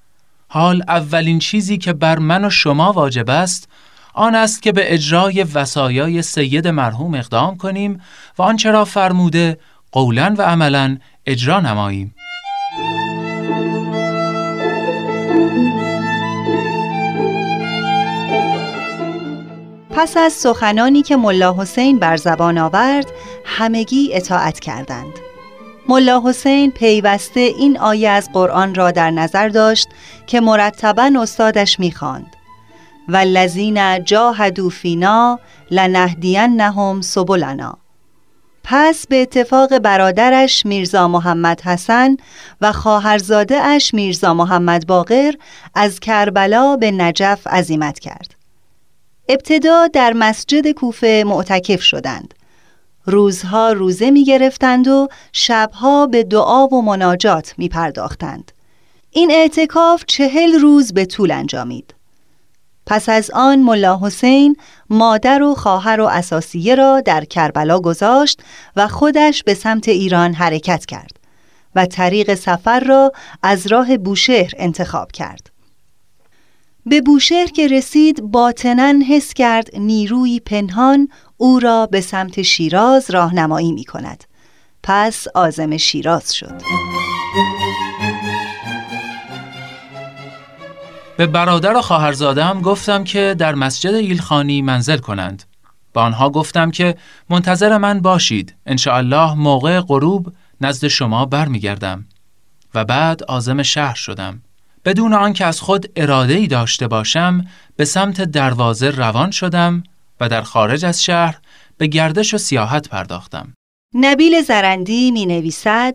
حال 0.48 0.82
اولین 0.88 1.38
چیزی 1.38 1.78
که 1.78 1.92
بر 1.92 2.18
من 2.18 2.44
و 2.44 2.50
شما 2.50 2.92
واجب 2.92 3.30
است 3.30 3.68
آن 4.14 4.34
است 4.34 4.62
که 4.62 4.72
به 4.72 4.94
اجرای 4.94 5.42
وسایای 5.42 6.22
سید 6.22 6.68
مرحوم 6.68 7.14
اقدام 7.14 7.56
کنیم 7.56 8.00
و 8.38 8.42
آنچه 8.42 8.70
را 8.70 8.84
فرموده 8.84 9.58
قولا 9.92 10.34
و 10.38 10.42
عملا 10.42 10.98
اجرا 11.26 11.60
نماییم. 11.60 12.14
پس 19.94 20.16
از 20.16 20.32
سخنانی 20.32 21.02
که 21.02 21.16
ملا 21.16 21.54
حسین 21.58 21.98
بر 21.98 22.16
زبان 22.16 22.58
آورد 22.58 23.06
همگی 23.44 24.14
اطاعت 24.14 24.60
کردند. 24.60 25.18
ملا 25.88 26.22
حسین 26.24 26.70
پیوسته 26.70 27.40
این 27.40 27.78
آیه 27.78 28.08
از 28.08 28.32
قرآن 28.32 28.74
را 28.74 28.90
در 28.90 29.10
نظر 29.10 29.48
داشت 29.48 29.88
که 30.26 30.40
مرتبا 30.40 31.12
استادش 31.20 31.80
می‌خواند. 31.80 32.36
والذین 33.08 34.04
جاهدوا 34.04 34.68
فینا 34.68 35.38
لنهدینهم 35.70 37.00
سبلنا. 37.00 37.78
پس 38.64 39.06
به 39.06 39.22
اتفاق 39.22 39.78
برادرش 39.78 40.66
میرزا 40.66 41.08
محمد 41.08 41.60
حسن 41.60 42.16
و 42.60 42.72
خواهرزاده 42.72 43.56
اش 43.56 43.94
میرزا 43.94 44.34
محمد 44.34 44.86
باقر 44.86 45.32
از 45.74 46.00
کربلا 46.00 46.76
به 46.76 46.90
نجف 46.90 47.46
عزیمت 47.46 47.98
کرد. 47.98 48.41
ابتدا 49.32 49.86
در 49.86 50.12
مسجد 50.12 50.70
کوفه 50.70 51.24
معتکف 51.26 51.82
شدند 51.82 52.34
روزها 53.06 53.72
روزه 53.72 54.10
می 54.10 54.24
گرفتند 54.24 54.88
و 54.88 55.08
شبها 55.32 56.06
به 56.06 56.24
دعا 56.24 56.66
و 56.66 56.82
مناجات 56.82 57.54
می 57.58 57.68
پرداختند. 57.68 58.52
این 59.10 59.30
اعتکاف 59.30 60.04
چهل 60.06 60.52
روز 60.52 60.92
به 60.92 61.04
طول 61.04 61.30
انجامید. 61.30 61.94
پس 62.86 63.08
از 63.08 63.30
آن 63.30 63.60
ملا 63.60 63.98
حسین 64.02 64.56
مادر 64.90 65.42
و 65.42 65.54
خواهر 65.54 66.00
و 66.00 66.06
اساسیه 66.06 66.74
را 66.74 67.00
در 67.00 67.24
کربلا 67.24 67.80
گذاشت 67.80 68.42
و 68.76 68.88
خودش 68.88 69.42
به 69.42 69.54
سمت 69.54 69.88
ایران 69.88 70.34
حرکت 70.34 70.86
کرد 70.86 71.18
و 71.74 71.86
طریق 71.86 72.34
سفر 72.34 72.80
را 72.80 73.12
از 73.42 73.66
راه 73.66 73.96
بوشهر 73.96 74.50
انتخاب 74.56 75.12
کرد. 75.12 75.51
به 76.86 77.00
بوشهر 77.00 77.46
که 77.46 77.68
رسید 77.68 78.22
باطنا 78.22 78.94
حس 79.08 79.34
کرد 79.34 79.76
نیروی 79.76 80.40
پنهان 80.40 81.08
او 81.36 81.60
را 81.60 81.86
به 81.86 82.00
سمت 82.00 82.42
شیراز 82.42 83.10
راهنمایی 83.10 83.72
می 83.72 83.84
کند. 83.84 84.24
پس 84.82 85.26
آزم 85.34 85.76
شیراز 85.76 86.34
شد. 86.34 86.62
به 91.16 91.26
برادر 91.26 91.76
و 91.76 91.80
خواهرزادم 91.80 92.60
گفتم 92.60 93.04
که 93.04 93.36
در 93.38 93.54
مسجد 93.54 93.94
ایلخانی 93.94 94.62
منزل 94.62 94.98
کنند. 94.98 95.42
به 95.92 96.00
آنها 96.00 96.30
گفتم 96.30 96.70
که 96.70 96.96
منتظر 97.30 97.78
من 97.78 98.00
باشید. 98.00 98.54
الله 98.86 99.34
موقع 99.34 99.80
غروب 99.80 100.32
نزد 100.60 100.88
شما 100.88 101.26
برمیگردم. 101.26 102.04
و 102.74 102.84
بعد 102.84 103.22
آزم 103.22 103.62
شهر 103.62 103.94
شدم. 103.94 104.42
بدون 104.84 105.12
آنکه 105.12 105.44
از 105.44 105.60
خود 105.60 105.90
اراده 105.96 106.34
ای 106.34 106.46
داشته 106.46 106.88
باشم 106.88 107.46
به 107.76 107.84
سمت 107.84 108.20
دروازه 108.20 108.90
روان 108.90 109.30
شدم 109.30 109.82
و 110.20 110.28
در 110.28 110.42
خارج 110.42 110.84
از 110.84 111.04
شهر 111.04 111.38
به 111.78 111.86
گردش 111.86 112.34
و 112.34 112.38
سیاحت 112.38 112.88
پرداختم. 112.88 113.54
نبیل 113.94 114.42
زرندی 114.42 115.10
می 115.10 115.26
نویسد 115.26 115.94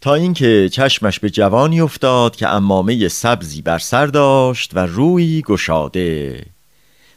تا 0.00 0.14
اینکه 0.14 0.68
چشمش 0.72 1.20
به 1.20 1.30
جوانی 1.30 1.80
افتاد 1.80 2.36
که 2.36 2.48
امامه 2.48 3.08
سبزی 3.08 3.62
بر 3.62 3.78
سر 3.78 4.06
داشت 4.06 4.70
و 4.74 4.78
روی 4.78 5.42
گشاده. 5.42 6.44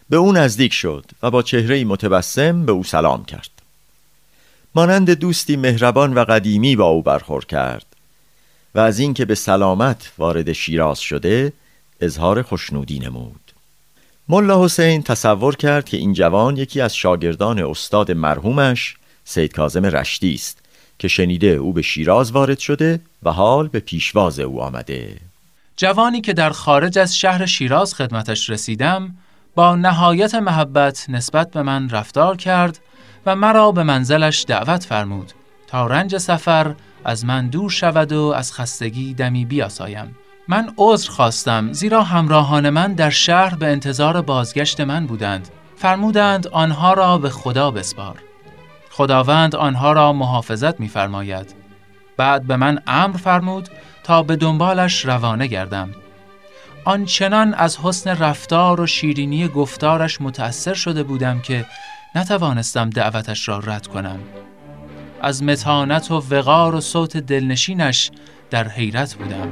به 0.09 0.17
او 0.17 0.31
نزدیک 0.31 0.73
شد 0.73 1.05
و 1.23 1.31
با 1.31 1.41
چهره 1.43 1.83
متبسم 1.83 2.65
به 2.65 2.71
او 2.71 2.83
سلام 2.83 3.25
کرد. 3.25 3.49
مانند 4.75 5.11
دوستی 5.11 5.55
مهربان 5.55 6.13
و 6.13 6.23
قدیمی 6.23 6.75
با 6.75 6.85
او 6.85 7.01
برخورد 7.01 7.45
کرد. 7.45 7.90
و 8.75 8.79
از 8.79 8.99
اینکه 8.99 9.25
به 9.25 9.35
سلامت 9.35 10.11
وارد 10.17 10.51
شیراز 10.51 10.99
شده 10.99 11.53
اظهار 12.01 12.41
خوشنودی 12.41 12.99
نمود. 12.99 13.51
ملا 14.29 14.65
حسین 14.65 15.03
تصور 15.03 15.55
کرد 15.55 15.85
که 15.85 15.97
این 15.97 16.13
جوان 16.13 16.57
یکی 16.57 16.81
از 16.81 16.95
شاگردان 16.95 17.59
استاد 17.59 18.11
مرحومش 18.11 18.95
سید 19.23 19.53
کازم 19.53 19.85
رشتی 19.85 20.33
است 20.33 20.57
که 20.99 21.07
شنیده 21.07 21.47
او 21.47 21.73
به 21.73 21.81
شیراز 21.81 22.31
وارد 22.31 22.59
شده 22.59 22.99
و 23.23 23.31
حال 23.31 23.67
به 23.67 23.79
پیشواز 23.79 24.39
او 24.39 24.61
آمده. 24.61 25.17
جوانی 25.77 26.21
که 26.21 26.33
در 26.33 26.49
خارج 26.49 26.99
از 26.99 27.17
شهر 27.17 27.45
شیراز 27.45 27.93
خدمتش 27.93 28.49
رسیدم 28.49 29.15
با 29.55 29.75
نهایت 29.75 30.35
محبت 30.35 31.05
نسبت 31.09 31.51
به 31.51 31.61
من 31.61 31.89
رفتار 31.89 32.37
کرد 32.37 32.79
و 33.25 33.35
مرا 33.35 33.71
به 33.71 33.83
منزلش 33.83 34.45
دعوت 34.47 34.83
فرمود 34.83 35.31
تا 35.67 35.87
رنج 35.87 36.17
سفر 36.17 36.75
از 37.05 37.25
من 37.25 37.47
دور 37.47 37.69
شود 37.69 38.11
و 38.11 38.33
از 38.37 38.53
خستگی 38.53 39.13
دمی 39.13 39.45
بیاسایم. 39.45 40.15
من 40.47 40.73
عذر 40.77 41.11
خواستم 41.11 41.73
زیرا 41.73 42.03
همراهان 42.03 42.69
من 42.69 42.93
در 42.93 43.09
شهر 43.09 43.55
به 43.55 43.67
انتظار 43.67 44.21
بازگشت 44.21 44.81
من 44.81 45.07
بودند. 45.07 45.47
فرمودند 45.75 46.47
آنها 46.47 46.93
را 46.93 47.17
به 47.17 47.29
خدا 47.29 47.71
بسپار. 47.71 48.19
خداوند 48.91 49.55
آنها 49.55 49.91
را 49.91 50.13
محافظت 50.13 50.79
می‌فرماید. 50.79 51.55
بعد 52.17 52.47
به 52.47 52.55
من 52.55 52.79
امر 52.87 53.17
فرمود 53.17 53.69
تا 54.03 54.23
به 54.23 54.35
دنبالش 54.35 55.05
روانه 55.05 55.47
گردم. 55.47 55.89
آنچنان 56.85 57.53
از 57.53 57.77
حسن 57.77 58.09
رفتار 58.09 58.81
و 58.81 58.87
شیرینی 58.87 59.47
گفتارش 59.47 60.21
متأثر 60.21 60.73
شده 60.73 61.03
بودم 61.03 61.39
که 61.39 61.65
نتوانستم 62.15 62.89
دعوتش 62.89 63.47
را 63.47 63.59
رد 63.59 63.87
کنم. 63.87 64.19
از 65.21 65.43
متانت 65.43 66.11
و 66.11 66.23
وقار 66.29 66.75
و 66.75 66.81
صوت 66.81 67.17
دلنشینش 67.17 68.11
در 68.49 68.67
حیرت 68.67 69.15
بودم. 69.15 69.51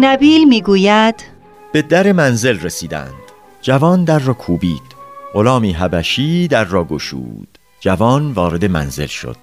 نبیل 0.00 0.48
می‌گوید 0.48 1.14
به 1.72 1.82
در 1.82 2.12
منزل 2.12 2.60
رسیدند. 2.60 3.12
جوان 3.60 4.04
در 4.04 4.18
را 4.18 4.34
کوبید. 4.34 4.87
غلامی 5.38 5.72
حبشی 5.72 6.48
در 6.48 6.64
را 6.64 6.84
گشود. 6.84 7.58
جوان 7.80 8.32
وارد 8.32 8.64
منزل 8.64 9.06
شد 9.06 9.36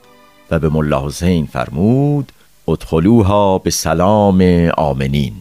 و 0.51 0.60
به 0.60 0.69
ملا 0.69 1.08
حسین 1.08 1.45
فرمود 1.45 2.31
ادخلوها 2.67 3.58
به 3.58 3.69
سلام 3.69 4.41
آمنین. 4.77 5.34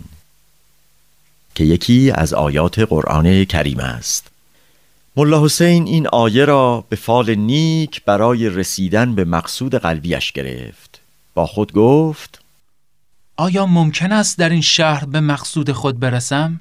که 1.54 1.64
یکی 1.64 2.10
از 2.14 2.34
آیات 2.34 2.78
قرآن 2.78 3.44
کریم 3.44 3.80
است. 3.80 4.30
ملا 5.16 5.44
حسین 5.44 5.86
این 5.86 6.06
آیه 6.06 6.44
را 6.44 6.84
به 6.88 6.96
فال 6.96 7.34
نیک 7.34 8.04
برای 8.04 8.48
رسیدن 8.48 9.14
به 9.14 9.24
مقصود 9.24 9.74
قلبیش 9.74 10.32
گرفت. 10.32 11.00
با 11.34 11.46
خود 11.46 11.72
گفت 11.72 12.40
آیا 13.36 13.66
ممکن 13.66 14.12
است 14.12 14.38
در 14.38 14.48
این 14.48 14.60
شهر 14.60 15.04
به 15.04 15.20
مقصود 15.20 15.72
خود 15.72 16.00
برسم؟ 16.00 16.60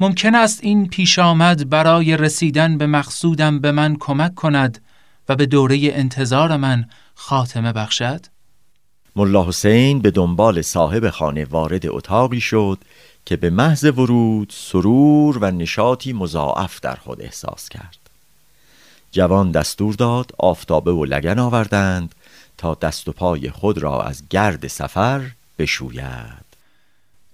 ممکن 0.00 0.34
است 0.34 0.60
این 0.62 0.88
پیش 0.88 1.18
آمد 1.18 1.70
برای 1.70 2.16
رسیدن 2.16 2.78
به 2.78 2.86
مقصودم 2.86 3.60
به 3.60 3.72
من 3.72 3.96
کمک 4.00 4.34
کند 4.34 4.82
و 5.28 5.36
به 5.36 5.46
دوره 5.46 5.80
انتظار 5.82 6.56
من 6.56 6.84
خاتمه 7.14 7.72
بخشد؟ 7.72 8.20
ملا 9.16 9.44
حسین 9.44 9.98
به 9.98 10.10
دنبال 10.10 10.62
صاحب 10.62 11.10
خانه 11.10 11.44
وارد 11.44 11.86
اتاقی 11.86 12.40
شد 12.40 12.78
که 13.26 13.36
به 13.36 13.50
محض 13.50 13.84
ورود 13.84 14.52
سرور 14.56 15.38
و 15.38 15.50
نشاطی 15.50 16.12
مضاعف 16.12 16.80
در 16.80 16.94
خود 16.94 17.22
احساس 17.22 17.68
کرد 17.68 17.98
جوان 19.12 19.50
دستور 19.50 19.94
داد 19.94 20.30
آفتابه 20.38 20.92
و 20.92 21.04
لگن 21.04 21.38
آوردند 21.38 22.14
تا 22.58 22.74
دست 22.74 23.08
و 23.08 23.12
پای 23.12 23.50
خود 23.50 23.78
را 23.78 24.02
از 24.02 24.22
گرد 24.30 24.66
سفر 24.66 25.30
بشوید 25.58 26.43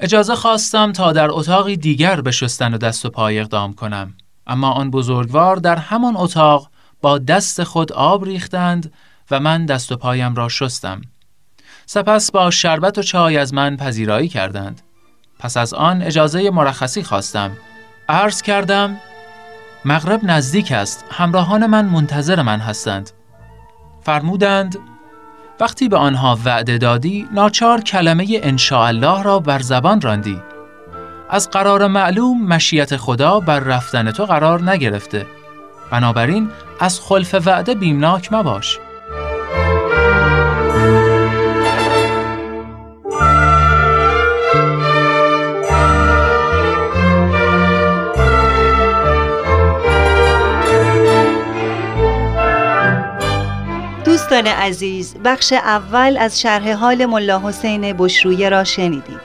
اجازه 0.02 0.34
خواستم 0.34 0.92
تا 0.92 1.12
در 1.12 1.30
اتاقی 1.30 1.76
دیگر 1.76 2.20
به 2.20 2.30
شستن 2.30 2.74
و 2.74 2.78
دست 2.78 3.06
و 3.06 3.10
پای 3.10 3.40
اقدام 3.40 3.72
کنم. 3.72 4.14
اما 4.46 4.70
آن 4.70 4.90
بزرگوار 4.90 5.56
در 5.56 5.76
همان 5.76 6.16
اتاق 6.16 6.70
با 7.00 7.18
دست 7.18 7.64
خود 7.64 7.92
آب 7.92 8.24
ریختند 8.24 8.92
و 9.30 9.40
من 9.40 9.66
دست 9.66 9.92
و 9.92 9.96
پایم 9.96 10.34
را 10.34 10.48
شستم. 10.48 11.00
سپس 11.86 12.30
با 12.30 12.50
شربت 12.50 12.98
و 12.98 13.02
چای 13.02 13.36
از 13.36 13.54
من 13.54 13.76
پذیرایی 13.76 14.28
کردند. 14.28 14.80
پس 15.38 15.56
از 15.56 15.74
آن 15.74 16.02
اجازه 16.02 16.50
مرخصی 16.50 17.02
خواستم. 17.02 17.56
عرض 18.08 18.42
کردم 18.42 18.96
مغرب 19.84 20.20
نزدیک 20.22 20.72
است. 20.72 21.04
همراهان 21.10 21.66
من 21.66 21.84
منتظر 21.84 22.42
من 22.42 22.60
هستند. 22.60 23.10
فرمودند 24.02 24.78
وقتی 25.60 25.88
به 25.88 25.96
آنها 25.96 26.38
وعده 26.44 26.78
دادی 26.78 27.28
ناچار 27.32 27.80
کلمه 27.80 28.40
الله 28.72 29.22
را 29.22 29.38
بر 29.38 29.58
زبان 29.58 30.00
راندی. 30.00 30.42
از 31.30 31.50
قرار 31.50 31.86
معلوم 31.86 32.46
مشیت 32.46 32.96
خدا 32.96 33.40
بر 33.40 33.60
رفتن 33.60 34.10
تو 34.10 34.24
قرار 34.24 34.70
نگرفته. 34.70 35.26
بنابراین 35.90 36.50
از 36.80 37.00
خلف 37.00 37.34
وعده 37.46 37.74
بیمناک 37.74 38.32
مباش. 38.32 38.78
دوستان 54.40 54.58
عزیز 54.62 55.14
بخش 55.24 55.52
اول 55.52 56.16
از 56.20 56.40
شرح 56.40 56.72
حال 56.72 57.06
ملا 57.06 57.40
حسین 57.44 57.92
بشرویه 57.92 58.48
را 58.48 58.64
شنیدید. 58.64 59.20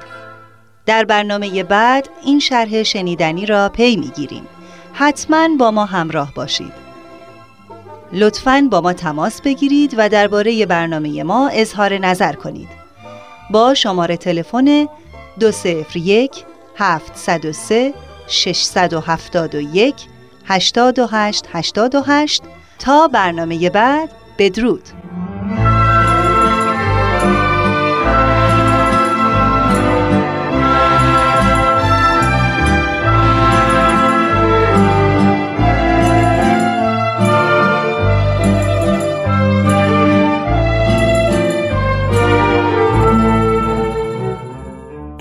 در 0.85 1.03
برنامه 1.03 1.63
بعد 1.63 2.09
این 2.23 2.39
شرح 2.39 2.83
شنیدنی 2.83 3.45
را 3.45 3.69
پی 3.69 3.95
می‌گیریم. 3.95 4.47
حتما 4.93 5.49
با 5.59 5.71
ما 5.71 5.85
همراه 5.85 6.33
باشید. 6.33 6.73
لطفا 8.13 8.67
با 8.71 8.81
ما 8.81 8.93
تماس 8.93 9.41
بگیرید 9.41 9.95
و 9.97 10.09
درباره 10.09 10.65
برنامه 10.65 11.23
ما 11.23 11.49
اظهار 11.53 11.97
نظر 11.97 12.33
کنید. 12.33 12.69
با 13.49 13.73
شماره 13.73 14.17
تلفن 14.17 14.87
201 15.39 16.31
703 16.77 17.93
671 18.27 19.95
828 20.45 21.45
828 21.53 22.43
تا 22.79 23.07
برنامه 23.07 23.69
بعد 23.69 24.09
بدرود. 24.37 25.04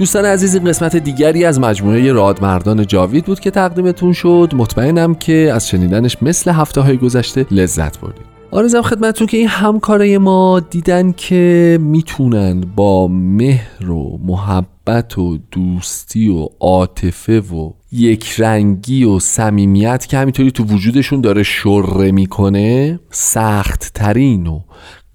دوستان 0.05 0.25
عزیز 0.25 0.55
این 0.55 0.65
قسمت 0.65 0.97
دیگری 0.97 1.45
از 1.45 1.61
مجموعه 1.61 2.13
رادمردان 2.13 2.87
جاوید 2.87 3.25
بود 3.25 3.41
که 3.41 3.51
تقدیمتون 3.51 4.13
شد. 4.13 4.53
مطمئنم 4.57 5.15
که 5.15 5.51
از 5.55 5.69
شنیدنش 5.69 6.17
مثل 6.23 6.51
هفته 6.51 6.81
های 6.81 6.97
گذشته 6.97 7.47
لذت 7.51 8.01
بردید. 8.01 8.27
آرزم 8.51 8.83
خدمتتون 8.83 9.27
که 9.27 9.37
این 9.37 9.49
همکارای 9.49 10.19
ما 10.19 10.61
دیدن 10.61 11.13
که 11.13 11.79
می‌تونن 11.81 12.61
با 12.77 13.09
مهر 13.09 13.91
و 13.91 14.21
محبت 14.25 15.19
و 15.19 15.39
دوستی 15.51 16.29
و 16.29 16.49
عاطفه 16.61 17.41
و 17.41 17.73
یک 17.93 18.35
رنگی 18.39 19.05
و 19.05 19.19
صمیمیت 19.19 20.07
که 20.07 20.19
همینطوری 20.19 20.51
تو 20.51 20.65
وجودشون 20.65 21.21
داره 21.21 21.43
شره 21.43 22.13
می‌کنه 22.13 23.01
سخت 23.11 23.91
ترین 23.95 24.47
و 24.47 24.61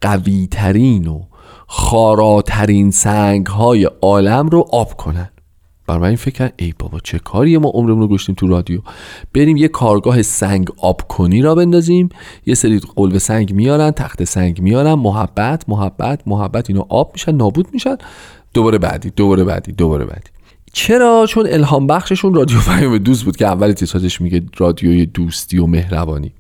قوی 0.01 0.47
ترین 0.51 1.07
و 1.07 1.28
خاراترین 1.71 2.91
سنگ 2.91 3.45
های 3.45 3.83
عالم 4.01 4.49
رو 4.49 4.65
آب 4.71 4.93
کنن. 4.97 5.29
بر 5.87 5.97
من 5.97 6.07
این 6.07 6.15
فکر 6.15 6.51
ای 6.57 6.73
بابا 6.79 6.99
چه 6.99 7.19
کاری 7.19 7.57
ما 7.57 7.69
عمرمون 7.69 7.99
رو 7.99 8.07
گشتیم 8.07 8.35
تو 8.35 8.47
رادیو؟ 8.47 8.79
بریم 9.33 9.57
یه 9.57 9.67
کارگاه 9.67 10.21
سنگ 10.21 10.69
آب 10.77 11.01
کنی 11.07 11.41
را 11.41 11.55
بندازیم. 11.55 12.09
یه 12.45 12.55
سری 12.55 12.81
قلب 12.95 13.17
سنگ 13.17 13.53
میارن 13.53 13.91
تخت 13.91 14.23
سنگ 14.23 14.61
میارن. 14.61 14.93
محبت 14.93 15.69
محبت 15.69 16.27
محبت 16.27 16.69
اینو 16.69 16.83
آب 16.89 17.11
میشن 17.13 17.35
نابود 17.35 17.67
میشن. 17.73 17.95
دوباره 18.53 18.77
بعدی 18.77 19.09
دوباره 19.09 19.43
بعدی 19.43 19.71
دوباره 19.71 20.05
بعدی. 20.05 20.29
چرا؟ 20.73 21.25
چون 21.29 21.47
الهام 21.47 21.87
بخششون 21.87 22.33
رادیو 22.33 22.59
پیام 22.61 22.97
دوست 22.97 23.23
بود 23.23 23.37
که 23.37 23.47
اول 23.47 23.71
تیتراژش 23.71 24.21
میگه 24.21 24.41
رادیوی 24.57 25.05
دوستی 25.05 25.57
و 25.57 25.65
مهربانی. 25.65 26.33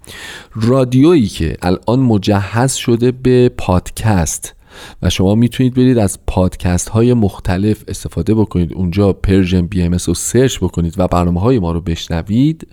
رادیویی 0.55 1.27
که 1.27 1.57
الان 1.61 1.99
مجهز 1.99 2.73
شده 2.73 3.11
به 3.11 3.49
پادکست. 3.49 4.58
و 5.01 5.09
شما 5.09 5.35
می‌تونید 5.35 5.73
برید 5.73 5.97
از 5.97 6.19
پادکست 6.27 6.89
های 6.89 7.13
مختلف 7.13 7.83
استفاده 7.87 8.35
بکنید. 8.35 8.73
اونجا 8.73 9.13
Persian 9.13 9.61
BMS 9.61 9.91
رو 9.91 10.13
search 10.13 10.57
بکنید 10.57 10.93
و 10.97 11.07
برنامه 11.07 11.41
های 11.41 11.59
ما 11.59 11.71
رو 11.71 11.81
بشنوید. 11.81 12.67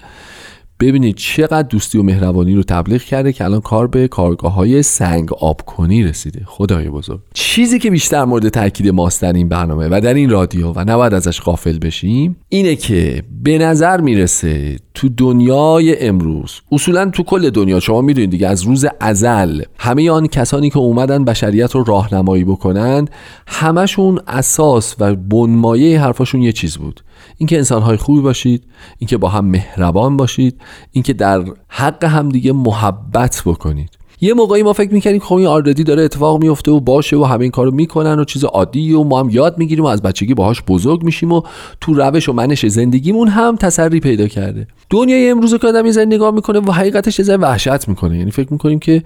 ببینید 0.81 1.17
چقدر 1.17 1.69
دوستی 1.69 1.99
و 1.99 2.03
مهربانی 2.03 2.55
رو 2.55 2.62
تبلیغ 2.62 3.03
کرده 3.03 3.33
که 3.33 3.45
الان 3.45 3.61
کار 3.61 3.87
به 3.87 4.09
کارگاه 4.09 4.55
های 4.55 4.83
سنگ 4.83 5.33
آب 5.33 5.62
کنی 5.62 6.05
رسیده. 6.05 6.43
خدای 6.47 6.89
بزرگ. 6.89 7.21
چیزی 7.35 7.79
که 7.79 7.91
بیشتر 7.91 8.25
مورد 8.25 8.49
تاکید 8.49 8.89
ماست 8.89 9.23
در 9.23 9.33
این 9.33 9.49
برنامه 9.49 9.89
و 9.91 10.01
در 10.01 10.15
این 10.15 10.31
رادیو 10.31 10.73
و 10.73 10.85
نباید 10.87 11.15
ازش 11.15 11.41
غافل 11.41 11.79
بشیم 11.79 12.37
اینه 12.49 12.77
که 12.77 13.23
به 13.43 13.59
نظر 13.59 14.01
می‌رسه 14.01 14.77
تو 14.95 15.09
دنیای 15.09 16.07
امروز 16.07 16.61
اصولا 16.73 17.11
تو 17.11 17.23
کل 17.23 17.51
دنیا 17.51 17.81
شما 17.81 18.01
می‌دونید 18.01 18.31
دیگه 18.31 18.49
از 18.49 18.62
روز 18.62 18.87
ازل 19.01 19.62
همه 19.79 20.11
آن 20.11 20.27
کسانی 20.27 20.71
که 20.71 20.79
اومدن 20.79 21.25
بشریت 21.25 21.75
رو 21.75 21.85
راهنمایی 21.85 22.45
بکنند 22.45 23.11
همشون 23.47 24.21
اساس 24.27 24.95
و 25.01 25.15
بنمایه 25.15 26.01
حرفاشون 26.01 26.43
یه 26.43 26.53
چیز 26.53 26.77
بود. 26.77 27.01
اینکه 27.37 27.57
انسانهای 27.57 27.96
خوبی 27.96 28.20
باشید 28.20 28.64
اینکه 28.98 29.16
با 29.16 29.29
هم 29.29 29.44
مهربان 29.44 30.16
باشید 30.16 30.61
اینکه 30.92 31.12
در 31.12 31.44
حق 31.68 32.05
همدیگه 32.05 32.52
محبت 32.52 33.42
بکنید. 33.46 33.90
یه 34.20 34.35
موقعی 34.35 34.62
ما 34.62 34.72
فکر 34.72 34.94
می‌کنیم 34.94 35.18
خب 35.18 35.35
این 35.35 35.46
آردی 35.46 35.85
داره 35.85 36.02
اتفاق 36.02 36.42
میفته 36.42 36.70
و 36.70 36.81
باشه 36.81 37.16
و 37.16 37.24
همه 37.24 37.42
این 37.42 37.50
کارو 37.50 37.70
می‌کنن 37.70 38.18
و 38.18 38.24
چیز 38.24 38.44
عادی 38.44 38.92
و 38.92 39.02
ما 39.02 39.20
هم 39.20 39.31
یاد 39.31 39.59
می‌گیریم 39.59 39.85
و 39.85 39.87
از 39.87 40.02
بچگی 40.02 40.35
باهاش 40.35 40.62
بزرگ 40.62 41.02
میشیم 41.02 41.33
و 41.33 41.42
تو 41.81 41.94
روش 41.94 42.29
و 42.29 42.33
منش 42.33 42.66
زندگیمون 42.66 43.29
هم 43.29 43.57
تسری 43.57 44.00
پیدا 44.00 44.29
کرده. 44.29 44.66
دنیای 44.90 45.31
امروز 45.31 45.55
که 45.55 45.66
آدم 45.66 45.87
یه 45.87 46.05
نگاه 46.05 46.31
می‌کنه 46.31 46.61
و 46.61 46.72
حقیقتش 46.72 47.18
یه 47.18 47.37
وحشت 47.37 47.88
می‌کنه. 47.88 48.18
یعنی 48.18 48.31
فکر 48.31 48.52
می‌کنیم 48.52 48.79
که 48.79 49.02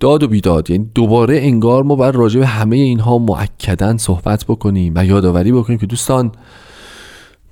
داد 0.00 0.22
و 0.22 0.28
بیداد. 0.28 0.70
یعنی 0.70 0.90
دوباره 0.94 1.38
انگار 1.38 1.82
ما 1.82 1.94
باید 1.94 2.14
راجع 2.14 2.40
به 2.40 2.46
همه 2.46 2.76
اینها 2.76 3.18
معکدن 3.18 3.96
صحبت 3.96 4.44
بکنیم 4.44 4.92
و 4.96 5.04
یادآوری 5.04 5.52
بکنیم 5.52 5.78
که 5.78 5.86
دوستان 5.86 6.32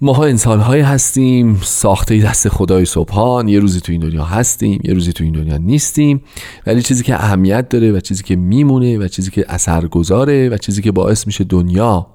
ماها 0.01 0.25
انسان 0.25 0.61
های 0.61 0.81
هستیم 0.81 1.61
ساخته 1.63 2.19
دست 2.19 2.49
خدای 2.49 2.85
سبحان 2.85 3.49
یه 3.49 3.61
روزی 3.61 3.81
تو 3.81 3.93
این 3.93 4.01
دنیا 4.01 4.25
هستیم 4.25 4.81
یه 4.85 4.95
روزی 4.95 5.13
تو 5.13 5.25
این 5.25 5.33
دنیا 5.33 5.57
نیستیم 5.57 6.23
ولی 6.67 6.83
چیزی 6.83 7.03
که 7.05 7.15
اهمیت 7.15 7.69
داره 7.69 7.93
و 7.93 8.01
چیزی 8.01 8.23
که 8.23 8.37
میمونه 8.37 8.99
و 8.99 9.09
چیزی 9.09 9.31
که 9.31 9.45
اثر 9.49 9.87
گذاره 9.87 10.49
و 10.49 10.57
چیزی 10.57 10.83
که 10.83 10.93
باعث 10.93 11.27
میشه 11.27 11.45
دنیا 11.45 12.07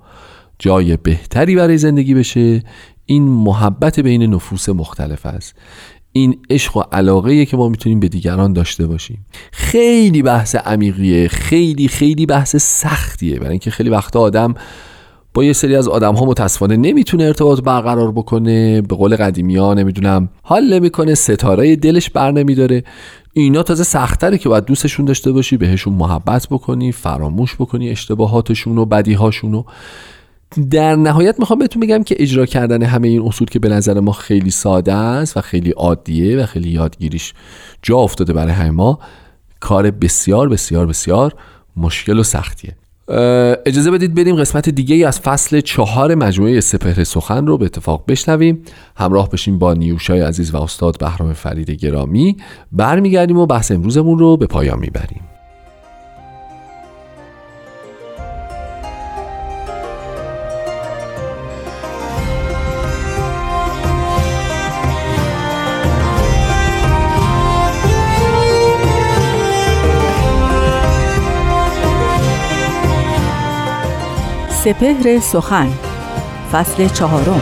جای 0.59 0.97
بهتری 0.97 1.55
برای 1.55 1.77
زندگی 1.77 2.13
بشه 2.13 2.63
این 3.05 3.23
محبت 3.23 3.99
بین 3.99 4.23
نفوس 4.33 4.69
مختلف 4.69 5.25
است. 5.25 5.55
این 6.11 6.39
عشق 6.49 6.77
و 6.77 6.83
علاقه 6.91 7.45
که 7.45 7.57
ما 7.57 7.69
می‌تونیم 7.69 7.99
به 7.99 8.07
دیگران 8.07 8.53
داشته 8.53 8.87
باشیم. 8.87 9.25
خیلی 9.51 10.21
بحث 10.21 10.55
عمیقیه 10.55 11.27
خیلی 11.27 11.87
خیلی 11.87 12.25
بحث 12.25 12.55
سختیه. 12.55 13.39
برای 13.39 13.51
اینکه 13.51 13.71
خیلی 13.71 13.89
وقتا 13.89 14.19
آدم 14.19 14.55
با 15.33 15.43
یه 15.43 15.53
سری 15.53 15.75
از 15.75 15.87
آدم 15.87 16.15
ها 16.15 16.25
متاسفانه 16.25 16.77
نمی‌تونه 16.77 17.23
ارتباط 17.23 17.61
برقرار 17.61 18.11
بکنه 18.11 18.81
به 18.81 18.95
قول 18.95 19.15
قدیمی 19.15 19.55
ها 19.55 19.73
نمی‌دونم 19.73 20.29
حال 20.43 20.73
نمی‌کنه 20.73 21.15
ستاره 21.15 21.75
دلش 21.75 22.09
بر 22.09 22.31
نمیداره. 22.31 22.83
اینا 23.33 23.63
تازه 23.63 23.83
سختره 23.83 24.37
که 24.37 24.49
باید 24.49 24.65
دوستشون 24.65 25.05
داشته 25.05 25.31
باشی 25.31 25.57
بهشون 25.57 25.93
محبت 25.93 26.47
بکنی 26.51 26.91
فراموش 26.91 27.55
بکنی 27.55 27.89
اشتباهاتشون 27.89 28.77
و 28.77 28.85
بدیهاشون 28.85 29.53
و 29.53 29.63
در 30.71 30.95
نهایت 30.95 31.39
می‌خوام 31.39 31.59
بهتون 31.59 31.81
بگم 31.81 32.03
که 32.03 32.15
اجرا 32.19 32.45
کردن 32.45 32.83
همه 32.83 33.07
این 33.07 33.21
اصول 33.21 33.47
که 33.47 33.59
به 33.59 33.69
نظر 33.69 33.99
ما 33.99 34.11
خیلی 34.11 34.51
ساده 34.51 34.93
است 34.93 35.37
و 35.37 35.41
خیلی 35.41 35.71
عادیه 35.71 36.37
و 36.37 36.45
خیلی 36.45 36.69
یادگیریش 36.69 37.33
جا 37.81 37.97
افتاده 37.97 38.33
برای 38.33 38.53
همه 38.53 38.71
ما 38.71 38.99
کار 39.59 39.91
بسیار 39.91 40.49
بسیار 40.49 40.85
بسیار 40.85 41.33
مشکل 41.77 42.19
و 42.19 42.23
سختیه. 42.23 42.75
اجازه 43.65 43.91
بدید 43.91 44.15
بریم 44.15 44.35
قسمت 44.35 44.69
دیگه 44.69 45.07
از 45.07 45.19
فصل 45.19 45.61
چهار 45.61 46.15
مجموعه 46.15 46.61
سپهر 46.61 47.03
سخن 47.03 47.47
رو 47.47 47.57
به 47.57 47.65
اتفاق 47.65 48.03
بشنویم. 48.07 48.61
همراه 48.95 49.29
بشیم 49.29 49.59
با 49.59 49.73
نیوشای 49.73 50.21
عزیز 50.21 50.53
و 50.53 50.57
استاد 50.57 50.97
بهرام 50.99 51.33
فرید 51.33 51.71
گرامی. 51.71 52.37
برمیگردیم 52.71 53.37
و 53.37 53.45
بحث 53.45 53.71
امروزمون 53.71 54.19
رو 54.19 54.37
به 54.37 54.47
پایان 54.47 54.79
می‌بریم. 54.79 55.21
سپهر 74.63 75.19
سخن 75.19 75.69
فصل 76.51 76.87
چهارم. 76.87 77.41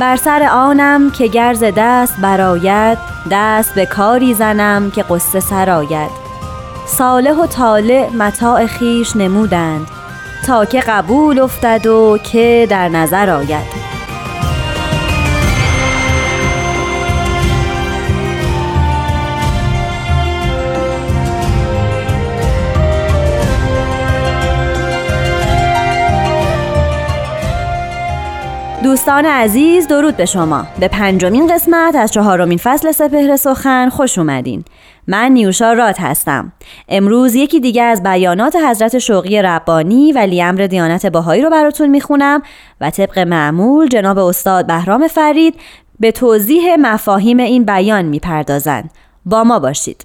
بر 0.00 0.16
سر 0.16 0.42
آنم 0.52 1.10
که 1.10 1.26
گرز 1.26 1.64
دست 1.76 2.20
براید 2.20 2.98
دست 3.30 3.74
به 3.74 3.86
کاری 3.86 4.34
زنم 4.34 4.90
که 4.90 5.02
قصه 5.02 5.40
سراید 5.40 6.27
صالح 6.98 7.32
و 7.32 7.46
طالع 7.46 8.08
متاع 8.10 8.66
خیش 8.66 9.16
نمودند 9.16 9.86
تا 10.46 10.64
که 10.64 10.80
قبول 10.80 11.38
افتد 11.38 11.86
و 11.86 12.18
که 12.18 12.66
در 12.70 12.88
نظر 12.88 13.30
آید. 13.30 13.88
دوستان 28.82 29.24
عزیز 29.24 29.88
درود 29.88 30.16
به 30.16 30.24
شما. 30.26 30.66
به 30.80 30.88
پنجمین 30.88 31.54
قسمت 31.54 31.94
از 31.94 32.12
چهارمین 32.12 32.58
فصل 32.58 32.92
سپهر 32.92 33.36
سخن 33.36 33.88
خوش 33.88 34.18
اومدین. 34.18 34.64
من 35.08 35.32
نیوشا 35.32 35.72
رات 35.72 36.00
هستم. 36.00 36.52
امروز 36.88 37.34
یکی 37.34 37.60
دیگه 37.60 37.82
از 37.82 38.02
بیانات 38.02 38.56
حضرت 38.56 38.98
شوقی 38.98 39.42
ربانی 39.42 40.12
ولی 40.12 40.42
امر 40.42 40.66
دیانت 40.66 41.06
باهایی 41.06 41.42
رو 41.42 41.50
براتون 41.50 41.90
می‌خونم 41.90 42.42
و 42.80 42.90
طبق 42.90 43.18
معمول 43.18 43.88
جناب 43.88 44.18
استاد 44.18 44.66
بهرام 44.66 45.08
فرید 45.08 45.54
به 46.00 46.12
توضیح 46.12 46.76
مفاهیم 46.76 47.38
این 47.38 47.64
بیان 47.64 48.04
می‌پردازند. 48.04 48.90
با 49.24 49.44
ما 49.44 49.58
باشید. 49.58 50.04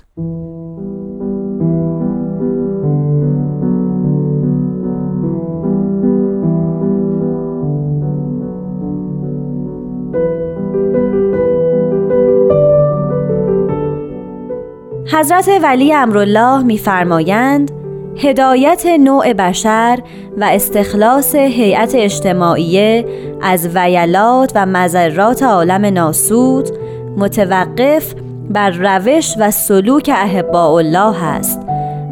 حضرت 15.11 15.49
ولی 15.63 15.93
امرالله 15.93 16.63
میفرمایند 16.63 17.71
هدایت 18.17 18.85
نوع 18.85 19.33
بشر 19.33 19.99
و 20.37 20.43
استخلاص 20.43 21.35
هیئت 21.35 21.95
اجتماعیه 21.95 23.05
از 23.41 23.67
ویلات 23.77 24.51
و 24.55 24.65
مذرات 24.65 25.43
عالم 25.43 25.85
ناسود 25.85 26.69
متوقف 27.17 28.13
بر 28.49 28.69
روش 28.69 29.35
و 29.39 29.51
سلوک 29.51 30.11
احباء 30.13 30.73
الله 30.73 31.23
است 31.23 31.59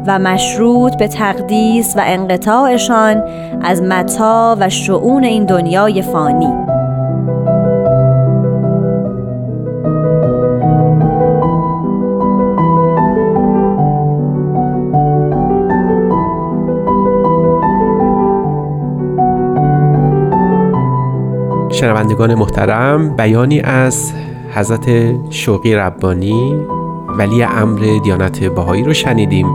و 0.06 0.18
مشروط 0.18 0.96
به 0.96 1.08
تقدیس 1.08 1.94
و 1.96 2.02
انقطاعشان 2.04 3.22
از 3.62 3.82
متا 3.82 4.56
و 4.60 4.68
شعون 4.68 5.24
این 5.24 5.44
دنیای 5.44 6.02
فانی. 6.02 6.81
شنوندگان 21.82 22.34
محترم 22.34 23.16
بیانی 23.16 23.60
از 23.60 24.12
حضرت 24.54 25.14
شوقی 25.30 25.74
ربانی 25.74 26.54
ولی 27.18 27.42
امر 27.42 27.98
دیانت 28.04 28.44
بهایی 28.44 28.82
رو 28.82 28.94
شنیدیم. 28.94 29.46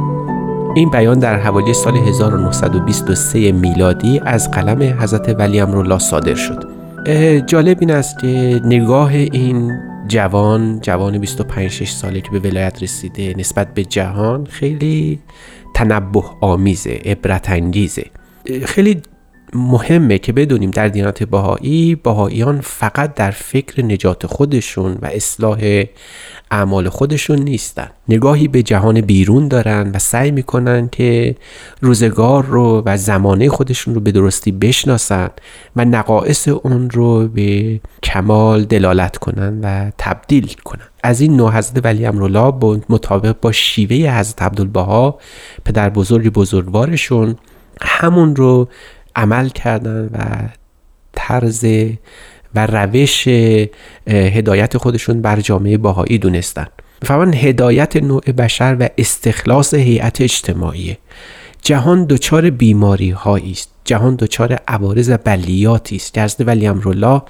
این 0.76 0.90
بیان 0.90 1.20
در 1.20 1.40
حوالی 1.40 1.74
سال 1.74 1.98
1923 1.98 3.52
میلادی 3.52 4.22
از 4.26 4.52
قلم 4.52 5.00
حضرت 5.00 5.36
ولی 5.40 5.60
امرالله 5.60 6.00
صادر 6.00 6.36
شد. 6.36 6.64
جالب 7.46 7.78
این 7.80 7.92
است 7.92 8.20
که 8.20 8.62
نگاه 8.66 9.12
این 9.12 9.72
جوان 10.08 10.80
جوان 10.82 11.18
25 11.18 11.68
6 11.68 11.92
ساله 11.92 12.22
که 12.22 12.32
به 12.32 12.40
ولایت 12.40 12.84
رسیده 12.84 13.36
نسبت 13.38 13.74
به 13.74 13.84
جهان 13.84 14.46
خیلی 14.46 15.20
تنبه 15.74 16.24
آمیزه 16.42 17.02
عبرت 17.06 17.50
انگیزه 17.50 18.06
خیلی 18.66 19.02
مهمه 19.54 20.18
که 20.18 20.34
بدونیم 20.34 20.72
در 20.72 20.88
دیانت 20.88 21.24
بهایی 21.24 21.96
بهاییان 21.96 22.62
فقط 22.62 23.14
در 23.14 23.32
فکر 23.32 23.86
نجات 23.86 24.28
خودشون 24.28 24.98
و 25.02 25.06
اصلاح 25.06 25.84
اعمال 26.52 26.90
خودشون 26.90 27.40
نیستن. 27.40 27.90
نگاهی 28.10 28.48
به 28.48 28.64
جهان 28.64 29.02
بیرون 29.02 29.48
دارن 29.48 29.92
و 29.94 30.00
سعی 30.00 30.32
می‌کنن 30.32 30.90
که 30.90 31.36
روزگار 31.82 32.46
رو 32.46 32.84
و 32.86 32.98
زمانه 32.98 33.50
خودشون 33.50 33.96
رو 33.96 34.02
به 34.02 34.12
درستی 34.12 34.52
بشناسن 34.52 35.30
و 35.76 35.86
نقائص 35.86 36.48
اون 36.48 36.90
رو 36.90 37.28
به 37.28 37.80
کمال 38.04 38.64
دلالت 38.64 39.18
کنن 39.18 39.60
و 39.64 39.92
تبدیل 39.98 40.54
کنن. 40.64 40.88
از 41.04 41.22
این 41.22 41.38
نوع 41.38 41.52
حضرت 41.52 41.86
ولی 41.86 42.06
امرولا 42.06 42.52
مطابق 42.90 43.36
با 43.42 43.52
شیوه 43.52 44.20
حضرت 44.20 44.42
عبدالبها 44.42 45.20
پدر 45.66 45.90
بزرگ 45.90 46.34
بزرگوارشون 46.34 47.36
همون 47.82 48.36
رو 48.36 48.68
عمل 49.18 49.50
کردن 49.50 50.10
و 50.14 50.20
طرز 51.14 51.66
و 52.56 52.68
روش 52.68 53.28
هدایت 54.08 54.78
خودشون 54.78 55.22
بر 55.22 55.42
جامعه 55.42 55.78
باهایی 55.78 56.18
دونستن. 56.18 56.68
می‌فهمن 57.02 57.34
هدایت 57.34 57.96
نوع 57.96 58.22
بشر 58.22 58.78
و 58.80 58.90
استخلاص 58.98 59.74
هیئت 59.74 60.22
اجتماعی. 60.22 60.98
جهان 61.62 62.06
دچار 62.06 62.50
بیماری 62.50 63.16
است. 63.52 63.72
جهان 63.86 64.16
دچار 64.16 64.60
عوارض 64.68 65.10
و 65.10 65.18
بلیاتی 65.18 65.96
است. 65.96 66.20
جزد 66.20 66.48
ولی 66.48 66.68
امرالله 66.68 67.22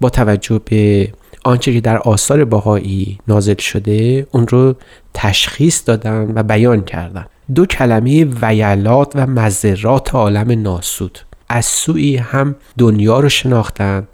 با 0.00 0.10
توجه 0.10 0.60
به 0.64 1.12
آنچه 1.44 1.72
که 1.72 1.80
در 1.80 1.98
آثار 1.98 2.44
باهایی 2.44 3.18
نازل 3.28 3.56
شده 3.58 4.26
اون 4.32 4.48
رو 4.48 4.74
تشخیص 5.14 5.82
دادن 5.86 6.32
و 6.34 6.42
بیان 6.42 6.84
کردن. 6.84 7.26
دو 7.54 7.66
کلمه 7.66 8.24
ویلات 8.24 9.12
و 9.14 9.26
مذرات 9.26 10.14
عالم 10.14 10.62
ناسود. 10.62 11.18
از 11.48 11.64
سوی 11.64 12.16
هم 12.16 12.56
دنیا 12.78 13.20
رو 13.20 13.28
شناختن 13.28 14.08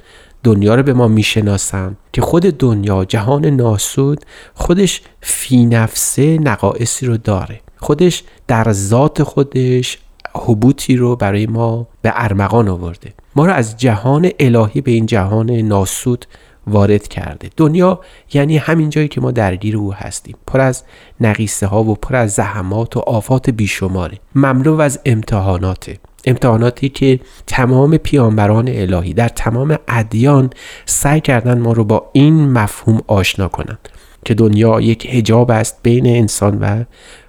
دنیا 0.45 0.75
رو 0.75 0.83
به 0.83 0.93
ما 0.93 1.09
می‌شناسن 1.09 1.97
که 2.13 2.21
خود 2.23 2.43
دنیا 2.43 3.05
جهان 3.05 3.47
ناسود 3.47 4.21
خودش 4.55 5.03
فی 5.21 5.67
نفسه 5.67 6.39
نقائصی 6.39 7.07
رو 7.07 7.17
داره. 7.17 7.61
خودش 7.77 8.23
در 8.47 8.73
ذات 8.73 9.23
خودش 9.23 9.99
حبوطی 10.35 10.97
رو 10.97 11.17
برای 11.17 11.47
ما 11.47 11.87
به 12.03 12.13
ارمغان 12.15 12.69
آورده. 12.69 13.13
ما 13.37 13.47
رو 13.47 13.53
از 13.53 13.77
جهان 13.77 14.31
الهی 14.41 14.81
به 14.81 14.91
این 14.91 15.07
جهان 15.07 15.51
ناسود 15.51 16.27
وارد 16.67 17.09
کرده. 17.09 17.51
دنیا 17.57 18.01
یعنی 18.33 18.57
همین 18.57 18.91
جایی 18.91 19.09
که 19.09 19.21
ما 19.21 19.31
درگیر 19.31 19.77
او 19.77 19.95
هستیم. 19.95 20.37
پر 20.47 20.61
از 20.61 20.85
نقیصه 21.21 21.67
ها 21.67 21.85
و 21.85 21.95
پر 21.95 22.17
از 22.17 22.33
زحمات 22.33 22.97
و 22.97 23.01
آفات 23.01 23.51
بیشماره. 23.51 24.19
مملو 24.35 24.81
از 24.81 25.01
امتحاناته. 25.05 25.99
امتحاناتی 26.25 26.89
که 26.89 27.21
تمام 27.47 27.97
پیامبران 27.97 28.69
الهی 28.69 29.15
در 29.15 29.29
تمام 29.29 29.79
ادیان 29.89 30.51
سعی 30.87 31.21
کردن 31.21 31.59
ما 31.59 31.73
رو 31.73 31.85
با 31.85 32.11
این 32.13 32.53
مفهوم 32.53 33.01
آشنا 33.07 33.49
کنند 33.49 33.89
که 34.25 34.35
دنیا 34.35 34.81
یک 34.81 35.07
هجاب 35.15 35.51
است 35.51 35.79
بین 35.83 36.07
انسان 36.07 36.59
و 36.59 36.85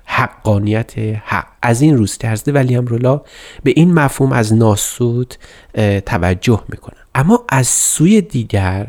حقانیت 0.06 0.94
حق. 1.26 1.46
از 1.62 1.82
این 1.82 1.98
روز 1.98 2.18
ترزده 2.18 2.52
ولی 2.52 2.76
امرولا 2.76 3.22
به 3.64 3.74
این 3.76 3.94
مفهوم 3.94 4.32
از 4.32 4.54
ناسود 4.54 5.36
توجه 6.06 6.64
می‌کنن 6.70 6.98
اما 7.16 7.44
از 7.50 7.68
سوی 7.68 8.22
دیگر 8.22 8.88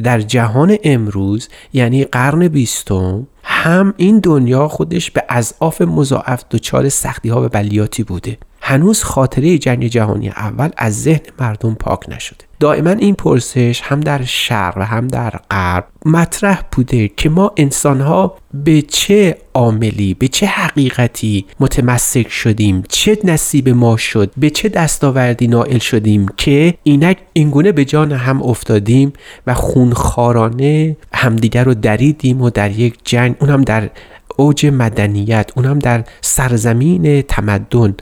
در 0.00 0.20
جهان 0.20 0.76
امروز 0.84 1.48
یعنی 1.72 2.04
قرن 2.04 2.48
بیستم 2.48 3.26
هم 3.42 3.94
این 3.96 4.18
دنیا 4.18 4.68
خودش 4.68 5.10
به 5.10 5.24
اضعاف 5.28 5.82
مضاعف 5.82 6.44
دچار 6.50 6.88
سختی 6.88 7.28
ها 7.28 7.44
و 7.44 7.48
بلیاتی 7.48 8.02
بوده. 8.02 8.38
هنوز 8.60 9.02
خاطره 9.02 9.58
جنگ 9.58 9.86
جهانی 9.86 10.28
اول 10.28 10.70
از 10.76 11.02
ذهن 11.02 11.20
مردم 11.40 11.74
پاک 11.74 12.08
نشده. 12.08 12.49
دائما 12.60 12.90
این 12.90 13.14
پرسش 13.14 13.80
هم 13.84 14.00
در 14.00 14.24
شرق 14.24 14.76
و 14.76 14.82
هم 14.82 15.08
در 15.08 15.30
غرب 15.50 15.86
مطرح 16.04 16.62
بوده 16.72 17.08
که 17.08 17.28
ما 17.28 17.52
انسانها 17.56 18.36
به 18.54 18.82
چه 18.82 19.36
عاملی 19.54 20.14
به 20.14 20.28
چه 20.28 20.46
حقیقتی 20.46 21.46
متمسک 21.60 22.28
شدیم 22.28 22.82
چه 22.88 23.18
نصیب 23.24 23.68
ما 23.68 23.96
شد 23.96 24.32
به 24.36 24.50
چه 24.50 24.68
دستاوردی 24.68 25.48
نائل 25.48 25.78
شدیم 25.78 26.26
که 26.36 26.74
اینک 26.82 27.18
اینگونه 27.32 27.72
به 27.72 27.84
جان 27.84 28.12
هم 28.12 28.42
افتادیم 28.42 29.12
و 29.46 29.54
خونخارانه 29.54 30.96
همدیگر 31.14 31.64
رو 31.64 31.74
دریدیم 31.74 32.42
و 32.42 32.50
در 32.50 32.70
یک 32.70 32.98
جنگ 33.04 33.36
اونم 33.40 33.62
در 33.62 33.90
اوج 34.36 34.66
مدنیت 34.66 35.50
اونم 35.56 35.78
در 35.78 36.04
سرزمین 36.20 37.22
تمدن 37.22 37.94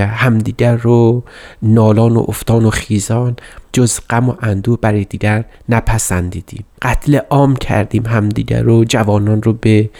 همدیگر 0.00 0.76
رو 0.76 1.22
نالان 1.62 2.16
و 2.16 2.24
افتان 2.28 2.64
و 2.64 2.70
خیزان 2.70 3.36
جز 3.72 4.00
غم 4.10 4.28
و 4.28 4.34
اندوه 4.40 4.78
برای 4.80 5.04
دیگر 5.04 5.44
نپسندیدیم. 5.68 6.64
قتل 6.82 7.18
عام 7.30 7.56
کردیم 7.56 8.06
همدیگر 8.06 8.62
رو 8.62 8.84
جوانان 8.84 9.42
رو 9.42 9.52
به 9.52 9.90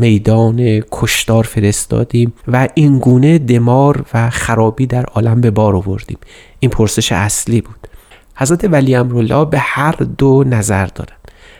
میدان 0.00 0.82
کشتار 0.92 1.44
فرستادیم 1.44 2.32
و 2.48 2.68
این 2.74 2.98
گونه 2.98 3.38
دمار 3.38 4.04
و 4.14 4.30
خرابی 4.30 4.86
در 4.86 5.04
عالم 5.04 5.40
به 5.40 5.50
بار 5.50 5.76
آوردیم. 5.76 6.18
این 6.60 6.70
پرسش 6.70 7.12
اصلی 7.12 7.60
بود. 7.60 7.88
حضرت 8.36 8.64
ولی 8.64 8.94
امرالله 8.94 9.44
به 9.44 9.58
هر 9.58 9.92
دو 10.18 10.44
نظر 10.44 10.86
دارن 10.86 11.16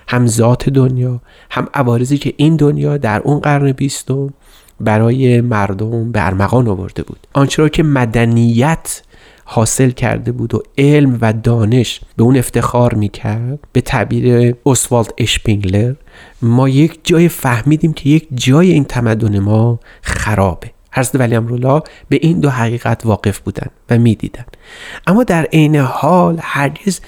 هم 0.08 0.26
ذات 0.26 0.68
دنیا 0.68 1.20
هم 1.50 1.68
عوارضی 1.74 2.18
که 2.18 2.34
این 2.36 2.56
دنیا 2.56 2.96
در 2.96 3.20
اون 3.20 3.40
قرن 3.40 3.72
بیستم 3.72 4.30
برای 4.80 5.40
مردم 5.40 6.12
به 6.12 6.26
ارمغان 6.26 6.68
آورده 6.68 7.02
بود. 7.02 7.26
آنچه 7.32 7.62
را 7.62 7.68
که 7.68 7.82
مدنیت 7.82 9.02
حاصل 9.44 9.90
کرده 9.90 10.32
بود 10.32 10.54
و 10.54 10.62
علم 10.78 11.18
و 11.20 11.32
دانش 11.32 12.00
به 12.16 12.22
اون 12.22 12.36
افتخار 12.36 12.94
می‌کرد 12.94 13.58
به 13.72 13.80
تعبیر 13.80 14.54
اسوالد 14.66 15.14
اشپینگلر 15.18 15.94
ما 16.42 16.68
یک 16.68 17.00
جای 17.04 17.28
فهمیدیم 17.28 17.92
که 17.92 18.10
یک 18.10 18.28
جای 18.34 18.72
این 18.72 18.84
تمدن 18.84 19.38
ما 19.38 19.80
خرابه. 20.02 20.70
حضرت 20.92 21.14
ولی 21.14 21.34
امرالله 21.34 21.82
به 22.08 22.18
این 22.22 22.40
دو 22.40 22.50
حقیقت 22.50 23.06
واقف 23.06 23.38
بودن 23.38 23.66
و 23.90 23.98
می‌دیدن. 23.98 24.44
اما 25.06 25.24
در 25.24 25.44
عین 25.44 25.76
حال 25.76 26.38
هرگز 26.42 27.00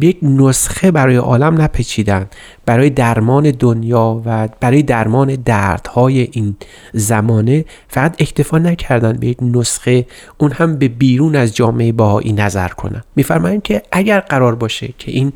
یک 0.00 0.18
نسخه 0.22 0.90
برای 0.90 1.16
عالم 1.16 1.60
نپچیدن 1.60 2.26
برای 2.66 2.90
درمان 2.90 3.50
دنیا 3.50 4.22
و 4.24 4.48
برای 4.60 4.82
درمان 4.82 5.34
دردهای 5.44 6.28
این 6.32 6.56
زمانه 6.92 7.64
فقط 7.88 8.16
اکتفا 8.18 8.58
نکردن 8.58 9.12
به 9.12 9.26
یک 9.26 9.38
نسخه 9.42 10.06
اون 10.38 10.52
هم 10.52 10.76
به 10.76 10.88
بیرون 10.88 11.36
از 11.36 11.56
جامعه 11.56 11.92
باهایی 11.92 12.32
نظر 12.32 12.68
کنن. 12.68 13.02
میفرمایند 13.16 13.62
که 13.62 13.82
اگر 13.92 14.20
قرار 14.20 14.54
باشه 14.54 14.94
که 14.98 15.10
این 15.10 15.32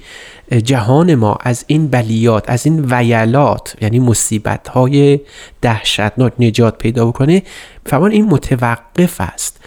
جهان 0.64 1.14
ما 1.14 1.38
از 1.40 1.64
این 1.66 1.88
بلیات 1.88 2.50
از 2.50 2.66
این 2.66 2.84
ویلات 2.90 3.76
یعنی 3.80 3.98
مصیبت 3.98 4.68
های 4.68 5.20
دهشتناک 5.61 6.32
نجات 6.38 6.78
پیدا 6.78 7.07
بکنه 7.07 7.42
فرمان 7.86 8.11
این 8.11 8.26
متوقف 8.26 9.20
است. 9.20 9.61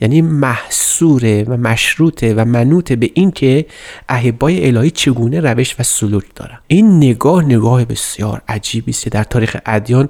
یعنی 0.00 0.22
محصوره 0.22 1.44
و 1.44 1.56
مشروطه 1.56 2.34
و 2.34 2.44
منوطه 2.44 2.96
به 2.96 3.10
این 3.14 3.30
که 3.30 3.66
احبای 4.08 4.66
الهی 4.66 4.90
چگونه 4.90 5.40
روش 5.40 5.76
و 5.78 5.82
سلوک 5.82 6.24
دارن. 6.34 6.58
این 6.66 6.96
نگاه 6.96 7.44
نگاه 7.44 7.84
بسیار 7.84 8.42
عجیبی 8.48 8.90
است 8.90 9.08
در 9.08 9.24
تاریخ 9.24 9.56
ادیان 9.66 10.08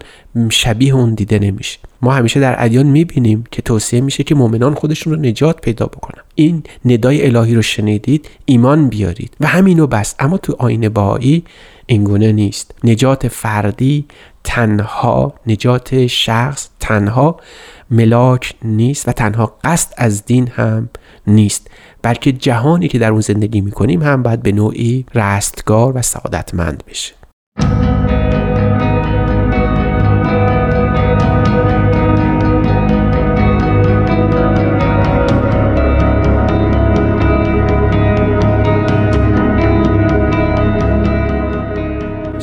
شبیه 0.50 0.94
اون 0.94 1.14
دیده 1.14 1.38
نمیشه. 1.38 1.78
ما 2.02 2.12
همیشه 2.12 2.40
در 2.40 2.64
ادیان 2.64 2.86
می‌بینیم 2.86 3.44
که 3.50 3.62
توصیه 3.62 4.00
میشه 4.00 4.24
که 4.24 4.34
مؤمنان 4.34 4.74
خودشون 4.74 5.14
رو 5.14 5.20
نجات 5.20 5.60
پیدا 5.60 5.86
بکنن. 5.86 6.22
این 6.34 6.62
ندای 6.84 7.26
الهی 7.26 7.54
رو 7.54 7.62
شنیدید 7.62 8.28
ایمان 8.44 8.88
بیارید 8.88 9.36
و 9.40 9.46
همینو 9.46 9.86
بس. 9.86 10.14
اما 10.18 10.38
تو 10.38 10.56
آین 10.58 10.88
بهایی 10.88 11.44
اینگونه 11.86 12.32
نیست. 12.32 12.74
نجات 12.84 13.28
فردی 13.28 14.04
تنها 14.44 15.34
نجات 15.46 16.06
شخص 16.06 16.68
تنها 16.80 17.40
ملاک 17.90 18.54
نیست 18.62 19.08
و 19.08 19.12
تنها 19.12 19.58
قصد 19.64 19.94
از 19.96 20.24
دین 20.24 20.48
هم 20.48 20.88
نیست 21.26 21.70
بلکه 22.02 22.32
جهانی 22.32 22.88
که 22.88 22.98
در 22.98 23.10
اون 23.10 23.20
زندگی 23.20 23.60
می‌کنیم 23.60 24.02
هم 24.02 24.22
باید 24.22 24.42
به 24.42 24.52
نوعی 24.52 25.06
رستگار 25.14 25.96
و 25.96 26.02
سعادتمند 26.02 26.82
بشه. 26.88 27.17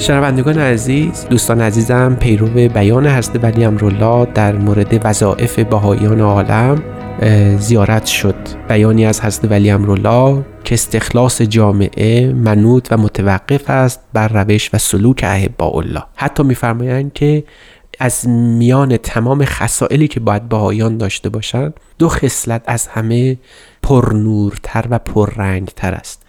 شنوندگان 0.05 0.59
عزیز 0.59 1.25
دوستان 1.29 1.61
عزیزم 1.61 2.17
پیرو 2.19 2.47
بیان 2.47 3.07
حضرت 3.07 3.43
ولی 3.43 3.65
امرالله 3.65 4.27
در 4.33 4.55
مورد 4.55 5.05
وظایف 5.05 5.59
بهاییان 5.59 6.21
عالم 6.21 6.83
زیارت 7.59 8.05
شد. 8.05 8.35
بیانی 8.69 9.05
از 9.05 9.21
حضرت 9.21 9.51
ولی 9.51 9.69
امرالله 9.69 10.45
که 10.63 10.73
استخلاص 10.73 11.41
جامعه 11.41 12.33
منوط 12.33 12.87
و 12.91 12.97
متوقف 12.97 13.69
است 13.69 13.99
بر 14.13 14.27
روش 14.27 14.69
و 14.73 14.77
سلوک 14.77 15.21
احبا 15.27 15.69
الله 15.69 16.03
حتی 16.15 16.43
میفرمایند 16.43 17.13
که 17.13 17.43
از 17.99 18.27
میان 18.29 18.97
تمام 18.97 19.45
خسائلی 19.45 20.07
که 20.07 20.19
باید 20.19 20.49
بهاییان 20.49 20.97
داشته 20.97 21.29
باشند 21.29 21.73
دو 21.99 22.09
خصلت 22.09 22.61
از 22.67 22.87
همه 22.87 23.37
پرنورتر 23.83 24.85
و 24.89 24.99
پررنگتر 24.99 25.93
است. 25.93 26.24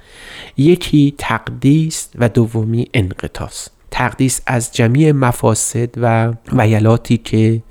یکی 0.56 1.14
تقدیس 1.18 2.08
و 2.14 2.28
دومی 2.28 2.88
انقطاس. 2.94 3.68
تقدیس 3.90 4.40
از 4.46 4.72
جمیع 4.72 5.12
مفاسد 5.12 5.88
و 5.96 6.32
ویلاتی 6.52 7.16
که 7.16 7.62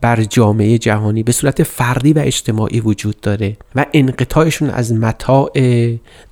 بر 0.00 0.24
جامعه 0.24 0.78
جهانی 0.78 1.22
به 1.22 1.32
صورت 1.32 1.62
فردی 1.62 2.12
و 2.12 2.18
اجتماعی 2.18 2.80
وجود 2.80 3.20
داره 3.20 3.56
و 3.74 3.86
انقطاعشون 3.92 4.70
از 4.70 4.92
متاع 4.92 5.50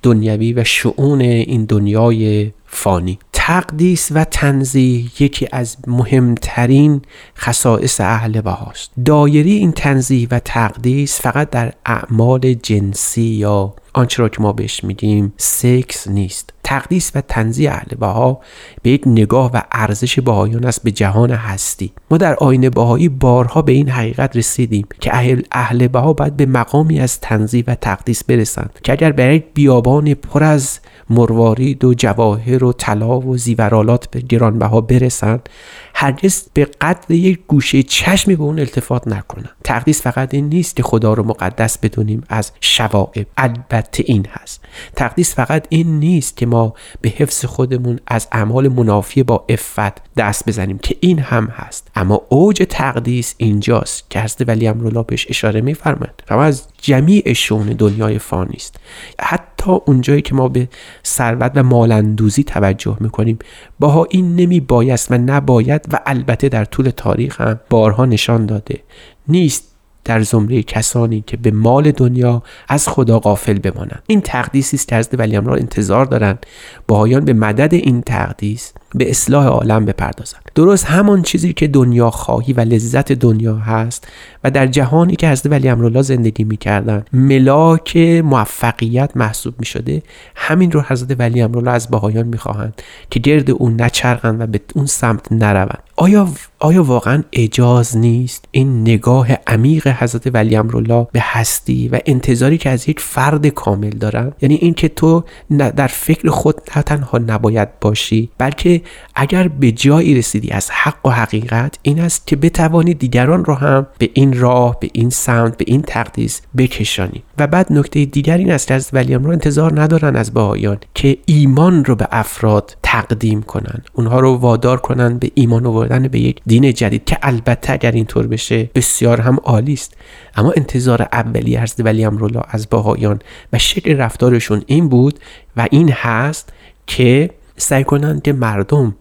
دنیوی 0.03 0.53
و 0.53 0.63
شعون 0.63 1.21
این 1.21 1.65
دنیای 1.65 2.51
فانی. 2.65 3.19
تقدیس 3.33 4.09
و 4.11 4.23
تنزیه 4.23 5.23
یکی 5.23 5.47
از 5.51 5.77
مهمترین 5.87 7.01
خصائص 7.37 8.01
اهل 8.01 8.41
بهاست. 8.41 8.91
دایری 9.05 9.51
این 9.51 9.71
تنزیه 9.71 10.27
و 10.31 10.39
تقدیس 10.39 11.21
فقط 11.21 11.49
در 11.49 11.73
اعمال 11.85 12.53
جنسی 12.53 13.21
یا 13.21 13.73
آنچه 13.93 14.23
را 14.23 14.29
که 14.29 14.41
ما 14.41 14.53
بهش 14.53 14.83
میگیم 14.83 15.33
سکس 15.37 16.07
نیست. 16.07 16.53
تقدیس 16.63 17.11
و 17.15 17.21
تنزیه 17.21 17.71
اهل 17.71 17.95
بها 17.99 18.41
به 18.81 18.89
یک 18.89 19.03
نگاه 19.05 19.51
و 19.53 19.61
ارزش 19.71 20.19
بهایان 20.19 20.65
است 20.65 20.83
به 20.83 20.91
جهان 20.91 21.31
هستی. 21.31 21.93
ما 22.11 22.17
در 22.17 22.35
آینه 22.35 22.69
بهایی 22.69 23.09
بارها 23.09 23.61
به 23.61 23.71
این 23.71 23.89
حقیقت 23.89 24.37
رسیدیم 24.37 24.87
که 24.99 25.15
اهل, 25.15 25.41
اهل 25.51 25.87
بها 25.87 26.13
باید 26.13 26.37
به 26.37 26.45
مقامی 26.45 26.99
از 26.99 27.19
تنزیه 27.19 27.63
و 27.67 27.75
تقدیس 27.75 28.23
برسند 28.23 28.79
که 28.83 28.91
اگر 28.91 29.11
برای 29.11 29.43
بیابان 29.53 30.13
پر 30.13 30.43
از 30.43 30.79
مروارید 31.09 31.83
و 31.83 31.93
جواهر 31.93 32.63
و 32.63 32.73
طلا 32.73 33.19
و 33.19 33.37
زیورالات 33.37 34.07
به 34.11 34.21
گرانبها 34.21 34.81
برسند 34.81 35.49
هرگز 35.93 36.43
به 36.53 36.65
قدر 36.81 37.11
یک 37.11 37.39
گوشه 37.47 37.83
چشمی 37.83 38.35
به 38.35 38.43
اون 38.43 38.59
التفات 38.59 39.07
نکنن 39.07 39.49
تقدیس 39.63 40.01
فقط 40.01 40.33
این 40.33 40.49
نیست 40.49 40.75
که 40.75 40.83
خدا 40.83 41.13
رو 41.13 41.23
مقدس 41.23 41.77
بدونیم 41.77 42.23
از 42.29 42.51
شوائب. 42.61 43.27
البته 43.37 43.82
این 44.05 44.27
هست. 44.29 44.65
تقدیس 44.95 45.35
فقط 45.35 45.65
این 45.69 45.99
نیست 45.99 46.37
که 46.37 46.45
ما 46.45 46.73
به 47.01 47.09
حفظ 47.09 47.45
خودمون 47.45 47.99
از 48.07 48.27
اعمال 48.31 48.67
منافی 48.67 49.23
با 49.23 49.45
افت 49.49 50.01
دست 50.17 50.49
بزنیم 50.49 50.77
که 50.77 50.95
این 50.99 51.19
هم 51.19 51.45
هست. 51.45 51.87
اما 51.95 52.21
اوج 52.29 52.65
تقدیس 52.69 53.35
اینجاست 53.37 54.09
که 54.09 54.19
حضرت 54.19 54.47
ولی 54.49 54.67
امرالله 54.67 55.03
بهش 55.03 55.25
اشاره 55.29 55.61
میفرمند 55.61 56.23
و 56.29 56.33
از 56.33 56.67
جمیع 56.77 57.33
شون 57.33 57.65
دنیای 57.67 58.19
فانی 58.19 58.55
است. 58.55 58.75
حتی 59.19 59.71
اونجایی 59.85 60.21
که 60.21 60.35
ما 60.35 60.47
به 60.47 60.69
ثروت 61.05 61.51
و 61.55 61.63
مالندوزی 61.63 62.43
توجه 62.43 62.97
می‌کنیم 62.99 63.39
باها 63.79 64.07
این 64.09 64.35
نمی 64.35 64.59
بایست 64.59 65.11
و 65.11 65.17
نباید 65.17 65.85
و 65.93 65.99
البته 66.05 66.49
در 66.49 66.65
طول 66.65 66.89
تاریخ 66.89 67.41
هم 67.41 67.59
بارها 67.69 68.05
نشان 68.05 68.45
داده. 68.45 68.79
نیست 69.27 69.72
در 70.05 70.21
زمره 70.21 70.63
کسانی 70.63 71.23
که 71.27 71.37
به 71.37 71.51
مال 71.51 71.91
دنیا 71.91 72.43
از 72.67 72.87
خدا 72.87 73.19
غافل 73.19 73.59
بمانند. 73.59 74.03
این 74.07 74.21
تقدیسی 74.21 74.75
است 74.75 74.87
که 74.87 74.95
حضرت 74.95 75.19
ولی 75.19 75.35
را 75.35 75.55
انتظار 75.55 76.05
دارند. 76.05 76.45
باهایان 76.87 77.25
به 77.25 77.33
مدد 77.33 77.73
این 77.73 78.01
تقدیس 78.01 78.73
به 78.95 79.09
اصلاح 79.09 79.45
عالم 79.45 79.85
بپردازند 79.85 80.51
درست 80.55 80.85
همان 80.85 81.21
چیزی 81.21 81.53
که 81.53 81.67
دنیا 81.67 82.09
خواهی 82.09 82.53
و 82.53 82.59
لذت 82.59 83.11
دنیا 83.11 83.55
هست 83.55 84.07
و 84.43 84.51
در 84.51 84.67
جهانی 84.67 85.15
که 85.15 85.29
حضرت 85.29 85.51
ولی 85.51 85.69
امرالله 85.69 86.01
زندگی 86.01 86.43
می‌کردند 86.43 87.09
ملاک 87.13 87.97
موفقیت 87.97 89.11
محسوب 89.15 89.53
می‌شده 89.59 90.03
همین 90.35 90.71
رو 90.71 90.81
حضرت 90.87 91.19
ولی 91.19 91.41
امرالله 91.41 91.71
از 91.71 91.87
بهایان 91.87 92.27
می‌خواهند 92.27 92.81
که 93.09 93.19
گرد 93.19 93.51
اون 93.51 93.81
نچرخند 93.81 94.41
و 94.41 94.47
به 94.47 94.61
اون 94.75 94.85
سمت 94.85 95.31
نروند. 95.31 95.83
آیا 95.95 96.27
آیا 96.59 96.83
واقعا 96.83 97.23
اجاز 97.33 97.97
نیست 97.97 98.45
این 98.51 98.81
نگاه 98.81 99.27
عمیق 99.47 99.87
حضرت 99.87 100.35
ولی 100.35 100.55
امرالله 100.55 101.07
به 101.11 101.19
هستی 101.23 101.87
و 101.87 101.99
انتظاری 102.05 102.57
که 102.57 102.69
از 102.69 102.89
یک 102.89 102.99
فرد 102.99 103.47
کامل 103.47 103.89
دارن 103.89 104.31
یعنی 104.41 104.55
این 104.55 104.73
که 104.73 104.87
تو 104.87 105.23
در 105.49 105.87
فکر 105.87 106.29
خود 106.29 106.61
نه 106.75 106.83
تنها 106.83 107.17
نباید 107.17 107.79
باشی 107.79 108.29
بلکه 108.37 108.81
اگر 109.15 109.47
به 109.47 109.71
جایی 109.71 110.15
رسیدی 110.15 110.51
از 110.51 110.69
حق 110.71 111.05
و 111.05 111.09
حقیقت 111.09 111.79
این 111.81 111.99
است 111.99 112.27
که 112.27 112.35
بتوانی 112.35 112.93
دیگران 112.93 113.45
رو 113.45 113.53
هم 113.53 113.87
به 113.97 114.09
این 114.13 114.39
راه 114.39 114.79
به 114.79 114.89
این 114.93 115.09
سمت 115.09 115.57
به 115.57 115.65
این 115.67 115.81
تقدیس 115.81 116.41
بکشانی. 116.57 117.23
و 117.37 117.47
بعد 117.47 117.73
نکته 117.73 118.05
دیگر 118.05 118.37
این 118.37 118.51
است 118.51 118.67
که 118.67 118.73
از 118.73 118.89
ولی 118.93 119.13
رو 119.13 119.29
انتظار 119.29 119.81
ندارن 119.81 120.15
از 120.15 120.33
بهایان 120.33 120.77
که 120.93 121.17
ایمان 121.25 121.85
رو 121.85 121.95
به 121.95 122.07
افراد 122.11 122.77
تقدیم 122.83 123.41
کنن. 123.41 123.81
اونها 123.93 124.19
رو 124.19 124.35
وادار 124.35 124.77
کنن 124.77 125.17
به 125.17 125.31
ایمان 125.35 125.65
آوردن 125.65 126.07
به 126.07 126.19
یک 126.19 126.41
دین 126.47 126.73
جدید 126.73 127.05
که 127.05 127.17
البته 127.21 127.73
اگر 127.73 127.91
اینطور 127.91 128.27
بشه 128.27 128.69
بسیار 128.75 129.21
هم 129.21 129.37
عالی 129.43 129.73
است. 129.73 129.97
اما 130.35 130.53
انتظار 130.57 131.01
اولی 131.01 131.57
از 131.57 131.75
ولی 131.79 132.05
امرولا 132.05 132.41
از 132.49 132.67
بهایان 132.67 133.19
و 133.53 133.57
شکل 133.57 133.97
رفتارشون 133.97 134.63
این 134.67 134.89
بود 134.89 135.19
و 135.57 135.67
این 135.71 135.91
هست 135.91 136.53
که 136.87 137.29
سعی 137.63 137.83
کنند 137.83 138.21
که 138.21 138.33
مردم 138.33 138.95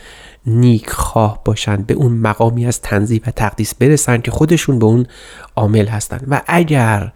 نیک 0.46 0.90
خواه 0.90 1.40
باشند 1.44 1.86
به 1.86 1.94
اون 1.94 2.12
مقامی 2.12 2.66
از 2.66 2.80
تنظیف 2.80 3.28
و 3.28 3.30
تقدیس 3.30 3.74
برسن 3.74 4.20
که 4.20 4.30
خودشون 4.30 4.78
به 4.78 4.86
اون 4.86 5.06
عامل 5.56 5.86
هستند. 5.86 6.24
و 6.28 6.42
اگر 6.46 7.12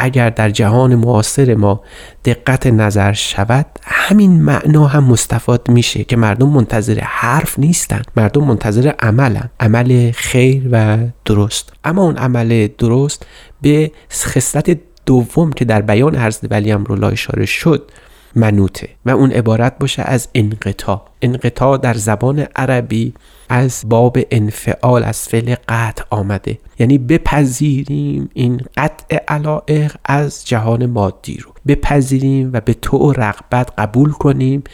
اگر 0.00 0.30
در 0.30 0.50
جهان 0.50 0.94
معاصر 0.94 1.54
ما 1.54 1.80
دقت 2.24 2.66
نظر 2.66 3.12
شود 3.12 3.66
همین 3.84 4.42
معنا 4.42 4.86
هم 4.86 5.04
مستفاد 5.04 5.70
میشه 5.70 6.04
که 6.04 6.16
مردم 6.16 6.48
منتظر 6.48 7.00
حرف 7.00 7.58
نیستن. 7.58 8.02
مردم 8.16 8.44
منتظر 8.44 8.92
عملن. 8.98 9.50
عمل 9.60 10.10
خیر 10.10 10.68
و 10.72 10.98
درست. 11.24 11.72
اما 11.84 12.02
اون 12.02 12.16
عمل 12.16 12.68
درست 12.78 13.26
به 13.62 13.92
خصلت 14.12 14.78
دوم 15.06 15.52
که 15.52 15.64
در 15.64 15.82
بیان 15.82 16.14
عرض 16.14 16.38
ولی 16.50 16.72
امرالله 16.72 17.06
اشاره 17.06 17.46
شد 17.46 17.90
منوته 18.34 18.88
و 19.06 19.10
اون 19.10 19.32
عبارت 19.32 19.78
باشه 19.78 20.02
از 20.02 20.28
انقطاع. 20.34 21.02
انقطاع 21.22 21.78
در 21.78 21.94
زبان 21.94 22.38
عربی 22.56 23.14
از 23.48 23.84
باب 23.88 24.18
انفعال 24.30 25.04
از 25.04 25.28
فعل 25.28 25.54
قطع 25.68 26.04
آمده. 26.10 26.58
یعنی 26.78 26.98
بپذیریم 26.98 28.30
این 28.34 28.60
قطع 28.76 29.18
علائق 29.28 29.96
از 30.04 30.46
جهان 30.46 30.86
مادی 30.86 31.36
رو. 31.36 31.52
بپذیریم 31.66 32.50
و 32.52 32.60
به 32.60 32.74
تو 32.74 33.12
رغبت 33.12 33.72
قبول 33.78 34.12
کنیم 34.12 34.64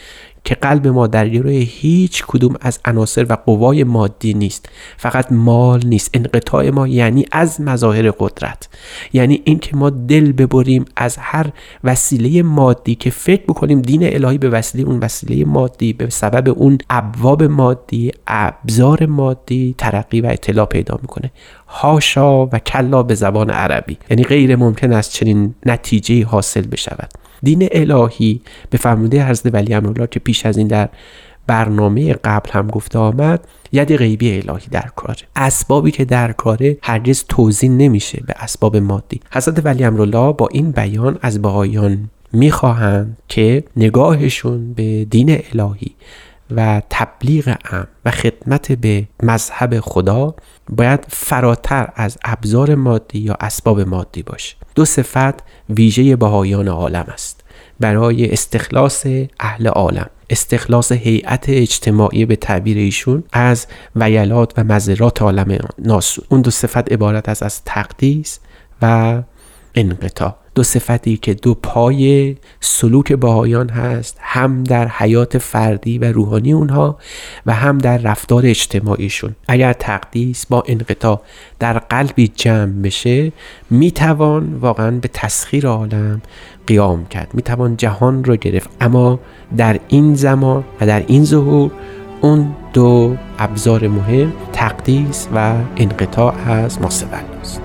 که 0.45 0.55
قلب 0.55 0.87
ما 0.87 1.07
در 1.07 1.29
گروه 1.29 1.53
هیچ 1.53 2.23
کدوم 2.27 2.55
از 2.61 2.79
عناصر 2.85 3.25
و 3.29 3.37
قوای 3.45 3.83
مادی 3.83 4.33
نیست. 4.33 4.69
فقط 4.97 5.31
مال 5.31 5.81
نیست. 5.85 6.09
انقطاع 6.13 6.69
ما 6.69 6.87
یعنی 6.87 7.25
از 7.31 7.61
مظاهر 7.61 8.11
قدرت. 8.11 8.69
یعنی 9.13 9.41
اینکه 9.45 9.75
ما 9.75 9.89
دل 9.89 10.31
ببریم 10.31 10.85
از 10.95 11.17
هر 11.19 11.51
وسیله 11.83 12.43
مادی 12.43 12.95
که 12.95 13.09
فکر 13.09 13.43
بکنیم 13.43 13.81
دین 13.81 14.15
الهی 14.15 14.37
به 14.37 14.49
وسیله 14.49 14.83
اون 14.89 14.99
وسیله 14.99 15.45
مادی 15.45 15.93
به 15.93 16.09
سبب 16.09 16.53
اون 16.59 16.77
ابواب 16.89 17.43
مادی 17.43 18.11
ابزار 18.27 19.05
مادی 19.05 19.75
ترقی 19.77 20.21
و 20.21 20.25
اطلاع 20.25 20.65
پیدا 20.65 20.99
می‌کنه. 21.01 21.31
هاشا 21.67 22.45
و 22.45 22.59
کلا 22.59 23.03
به 23.03 23.15
زبان 23.15 23.49
عربی. 23.49 23.97
یعنی 24.09 24.23
غیر 24.23 24.55
ممکن 24.55 24.93
است 24.93 25.11
چنین 25.11 25.55
نتیجه 25.65 26.25
حاصل 26.25 26.67
بشود. 26.67 27.24
دین 27.43 27.67
الهی 27.71 28.41
به 28.69 28.77
فرموده 28.77 29.29
حضرت 29.29 29.53
ولی 29.53 29.73
امرالله 29.73 30.07
که 30.07 30.19
پیش 30.19 30.45
از 30.45 30.57
این 30.57 30.67
در 30.67 30.89
برنامه 31.47 32.13
قبل 32.13 32.51
هم 32.51 32.67
گفته 32.67 32.99
آمد 32.99 33.47
ید 33.71 33.95
غیبی 33.95 34.41
الهی 34.41 34.67
در 34.71 34.89
کاره. 34.95 35.21
اسبابی 35.35 35.91
که 35.91 36.05
در 36.05 36.31
کاره 36.31 36.77
هرگز 36.81 37.23
توضیح 37.29 37.69
نمیشه 37.69 38.23
به 38.27 38.33
اسباب 38.37 38.77
مادی. 38.77 39.19
حضرت 39.31 39.65
ولی 39.65 39.83
امرالله 39.83 40.33
با 40.33 40.47
این 40.51 40.71
بیان 40.71 41.19
از 41.21 41.41
بهایان 41.41 42.09
می‌خواهند 42.33 43.17
که 43.27 43.63
نگاهشون 43.75 44.73
به 44.73 45.05
دین 45.05 45.29
الهی 45.53 45.95
و 46.51 46.81
تبلیغ 46.89 47.55
ام 47.71 47.87
و 48.05 48.11
خدمت 48.11 48.71
به 48.71 49.07
مذهب 49.23 49.79
خدا 49.79 50.35
باید 50.69 51.05
فراتر 51.09 51.89
از 51.95 52.17
ابزار 52.25 52.75
مادی 52.75 53.19
یا 53.19 53.37
اسباب 53.39 53.81
مادی 53.81 54.23
باشه. 54.23 54.55
دو 54.75 54.85
صفت 54.85 55.33
ویژه 55.69 56.15
بهایان 56.15 56.67
عالم 56.67 57.05
است. 57.13 57.43
برای 57.79 58.31
استخلاص 58.31 59.05
اهل 59.39 59.67
عالم 59.67 60.09
استخلاص 60.29 60.91
هیئت 60.91 61.45
اجتماعی 61.49 62.25
به 62.25 62.35
تعبیر 62.35 62.77
ایشون 62.77 63.23
از 63.31 63.67
ویلات 63.95 64.53
و 64.57 64.63
مذرات 64.63 65.21
عالم 65.21 65.57
ناسو 65.79 66.21
اون 66.29 66.41
دو 66.41 66.51
صفت 66.51 66.91
عبارت 66.91 67.29
است 67.29 67.43
از 67.43 67.63
تقدیس 67.63 68.39
و 68.81 69.21
انقطاع. 69.75 70.44
دو 70.55 70.63
صفتی 70.63 71.17
که 71.17 71.33
دو 71.33 71.53
پای 71.53 72.35
سلوک 72.59 73.13
باهایان 73.13 73.69
هست 73.69 74.17
هم 74.21 74.63
در 74.63 74.87
حیات 74.87 75.37
فردی 75.37 75.97
و 75.97 76.11
روحانی 76.11 76.53
اونها 76.53 76.97
و 77.45 77.53
هم 77.53 77.77
در 77.77 77.97
رفتار 77.97 78.45
اجتماعیشون. 78.45 79.35
اگر 79.47 79.73
تقدیس 79.73 80.45
با 80.45 80.63
انقطاع 80.67 81.21
در 81.59 81.77
قلبی 81.77 82.27
جمع 82.27 82.81
بشه 82.81 83.31
می‌توان 83.69 84.53
واقعا 84.53 84.91
به 84.91 85.07
تسخیر 85.07 85.67
عالم 85.67 86.21
قیام 86.67 87.05
کرد. 87.05 87.27
می‌توان 87.33 87.77
جهان 87.77 88.23
رو 88.23 88.35
گرفت. 88.35 88.69
اما 88.81 89.19
در 89.57 89.79
این 89.87 90.15
زمان 90.15 90.63
و 90.81 90.87
در 90.87 91.03
این 91.07 91.25
ظهور 91.25 91.71
اون 92.21 92.55
دو 92.73 93.15
ابزار 93.39 93.87
مهم 93.87 94.33
تقدیس 94.53 95.27
و 95.35 95.55
انقطاع 95.77 96.35
از 96.47 96.81
ماسول 96.81 97.09
است 97.41 97.64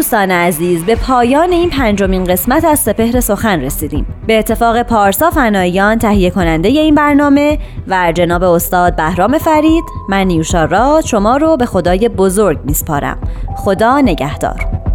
دوستان 0.00 0.30
عزیز 0.30 0.84
به 0.84 0.94
پایان 0.94 1.52
این 1.52 1.70
پنجمین 1.70 2.24
قسمت 2.24 2.64
از 2.64 2.78
سپهر 2.78 3.20
سخن 3.20 3.60
رسیدیم. 3.60 4.06
به 4.26 4.38
اتفاق 4.38 4.82
پارسا 4.82 5.30
فنایان 5.30 5.98
تهیه 5.98 6.30
کننده 6.30 6.68
این 6.68 6.94
برنامه 6.94 7.58
و 7.88 8.12
جناب 8.12 8.42
استاد 8.42 8.96
بهرام 8.96 9.38
فرید 9.38 9.84
من 10.08 10.26
نیوشا 10.26 11.00
شما 11.04 11.36
رو 11.36 11.56
به 11.56 11.66
خدای 11.66 12.08
بزرگ 12.08 12.58
میسپارم. 12.64 13.18
خدا 13.56 14.00
نگهدار. 14.00 14.89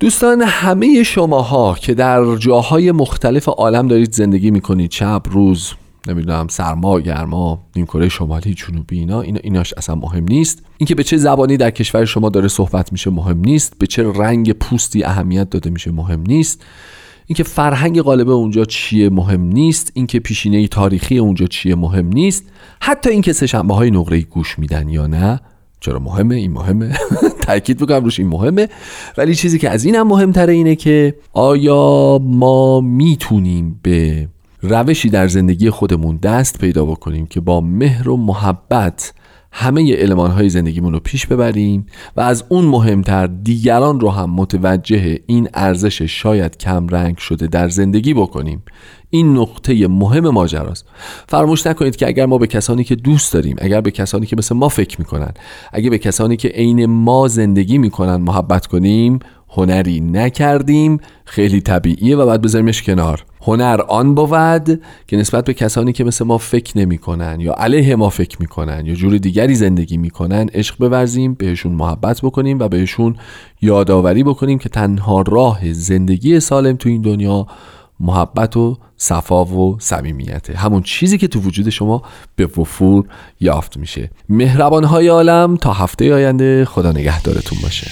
دوستان 0.00 0.42
همه 0.42 1.02
شماها 1.02 1.74
که 1.80 1.94
در 1.94 2.36
جاهای 2.36 2.92
مختلف 2.92 3.48
عالم 3.48 3.88
دارید 3.88 4.12
زندگی 4.12 4.50
می‌کنید 4.50 4.90
شب 4.90 5.22
روز 5.30 5.72
نمی‌دونم 6.08 6.46
سرما 6.48 7.00
گرما 7.00 7.66
کره 7.74 8.08
شمالی 8.08 8.54
جنوبی 8.54 8.98
اینا 8.98 9.20
اینا 9.20 9.40
ایناش 9.42 9.74
اصلا 9.76 9.94
مهم 9.94 10.24
نیست. 10.24 10.62
اینکه 10.78 10.94
به 10.94 11.04
چه 11.04 11.16
زبانی 11.16 11.56
در 11.56 11.70
کشور 11.70 12.04
شما 12.04 12.28
داره 12.28 12.48
صحبت 12.48 12.92
میشه 12.92 13.10
مهم 13.10 13.40
نیست. 13.40 13.78
به 13.78 13.86
چه 13.86 14.12
رنگ 14.12 14.52
پوستی 14.52 15.04
اهمیت 15.04 15.50
داده 15.50 15.70
میشه 15.70 15.92
مهم 15.92 16.22
نیست. 16.26 16.64
اینکه 17.26 17.42
فرهنگ 17.42 18.02
غالب 18.02 18.28
اونجا 18.28 18.64
چیه 18.64 19.10
مهم 19.10 19.42
نیست. 19.42 19.92
اینکه 19.94 20.20
پیشینه 20.20 20.68
تاریخی 20.68 21.18
اونجا 21.18 21.46
چیه 21.46 21.74
مهم 21.74 22.06
نیست. 22.08 22.44
حتی 22.80 23.10
اینکه 23.10 23.32
سه 23.32 23.46
شنبه 23.46 23.74
های 23.74 23.90
نقره 23.90 24.20
گوش 24.20 24.58
میدن 24.58 24.88
یا 24.88 25.06
نه. 25.06 25.40
چرا 25.80 25.98
مهمه؟ 25.98 26.34
این 26.34 26.52
مهمه؟ 26.52 26.98
تاکید 27.46 27.78
بکنم 27.78 28.04
روش 28.04 28.20
این 28.20 28.28
مهمه. 28.28 28.68
ولی 29.18 29.34
چیزی 29.34 29.58
که 29.58 29.70
از 29.70 29.84
این 29.84 29.94
هم 29.94 30.06
مهمتره 30.06 30.52
اینه 30.52 30.76
که 30.76 31.14
آیا 31.32 32.18
ما 32.22 32.80
می‌تونیم 32.80 33.80
به 33.82 34.28
روشی 34.62 35.10
در 35.10 35.28
زندگی 35.28 35.70
خودمون 35.70 36.16
دست 36.16 36.58
پیدا 36.58 36.84
بکنیم 36.84 37.26
که 37.26 37.40
با 37.40 37.60
مهر 37.60 38.08
و 38.08 38.16
محبت 38.16 39.12
همه 39.58 39.96
علمان 39.96 40.30
های 40.30 40.48
زندگیمون 40.48 40.92
رو 40.92 41.00
پیش 41.00 41.26
ببریم 41.26 41.86
و 42.16 42.20
از 42.20 42.44
اون 42.48 42.64
مهمتر 42.64 43.26
دیگران 43.26 44.00
رو 44.00 44.10
هم 44.10 44.30
متوجه 44.30 45.18
این 45.26 45.48
ارزش 45.54 46.02
شاید 46.02 46.56
کم 46.56 46.88
رنگ 46.88 47.18
شده 47.18 47.46
در 47.46 47.68
زندگی 47.68 48.14
بکنیم. 48.14 48.62
این 49.10 49.36
نقطه 49.36 49.88
مهم 49.88 50.28
ماجراست. 50.28 50.86
فراموش 51.28 51.66
نکنید 51.66 51.96
که 51.96 52.06
اگر 52.06 52.26
ما 52.26 52.38
به 52.38 52.46
کسانی 52.46 52.84
که 52.84 52.94
دوست 52.94 53.32
داریم 53.32 53.56
اگر 53.58 53.80
به 53.80 53.90
کسانی 53.90 54.26
که 54.26 54.36
مثل 54.36 54.54
ما 54.54 54.68
فکر 54.68 54.98
می‌کنن 54.98 55.32
اگر 55.72 55.90
به 55.90 55.98
کسانی 55.98 56.36
که 56.36 56.48
عین 56.48 56.86
ما 56.86 57.28
زندگی 57.28 57.78
می‌کنن 57.78 58.16
محبت 58.16 58.66
کنیم 58.66 59.18
هنری 59.56 60.00
نکردیم. 60.00 61.00
خیلی 61.24 61.60
طبیعیه 61.60 62.16
و 62.16 62.26
باید 62.26 62.42
بذاریمش 62.42 62.82
کنار. 62.82 63.24
هنر 63.42 63.80
آن 63.88 64.14
بود 64.14 64.80
که 65.06 65.16
نسبت 65.16 65.44
به 65.44 65.54
کسانی 65.54 65.92
که 65.92 66.04
مثل 66.04 66.24
ما 66.24 66.38
فکر 66.38 66.78
نمی‌کنن 66.78 67.40
یا 67.40 67.52
علیه 67.52 67.96
ما 67.96 68.10
فکر 68.10 68.36
می‌کنن 68.40 68.86
یا 68.86 68.94
جور 68.94 69.18
دیگری 69.18 69.54
زندگی 69.54 69.96
می‌کنن 69.96 70.46
عشق 70.54 70.76
بورزیم 70.78 71.34
بهشون 71.34 71.72
محبت 71.72 72.20
بکنیم 72.22 72.58
و 72.58 72.68
بهشون 72.68 73.16
یادآوری 73.62 74.22
بکنیم 74.22 74.58
که 74.58 74.68
تنها 74.68 75.22
راه 75.22 75.72
زندگی 75.72 76.40
سالم 76.40 76.76
تو 76.76 76.88
این 76.88 77.02
دنیا 77.02 77.46
محبت 78.00 78.56
و 78.56 78.76
صفا 78.96 79.44
و 79.44 79.76
صمیمیته. 79.78 80.56
همون 80.56 80.82
چیزی 80.82 81.18
که 81.18 81.28
تو 81.28 81.40
وجود 81.40 81.68
شما 81.68 82.02
به 82.36 82.46
وفور 82.46 83.04
یافت 83.40 83.76
میشه. 83.76 84.10
مهربان 84.28 84.84
های 84.84 85.08
عالم 85.08 85.56
تا 85.56 85.72
هفته 85.72 86.14
آینده 86.14 86.64
خدا 86.64 86.92
نگهدارتون 86.92 87.58
باشه. 87.62 87.90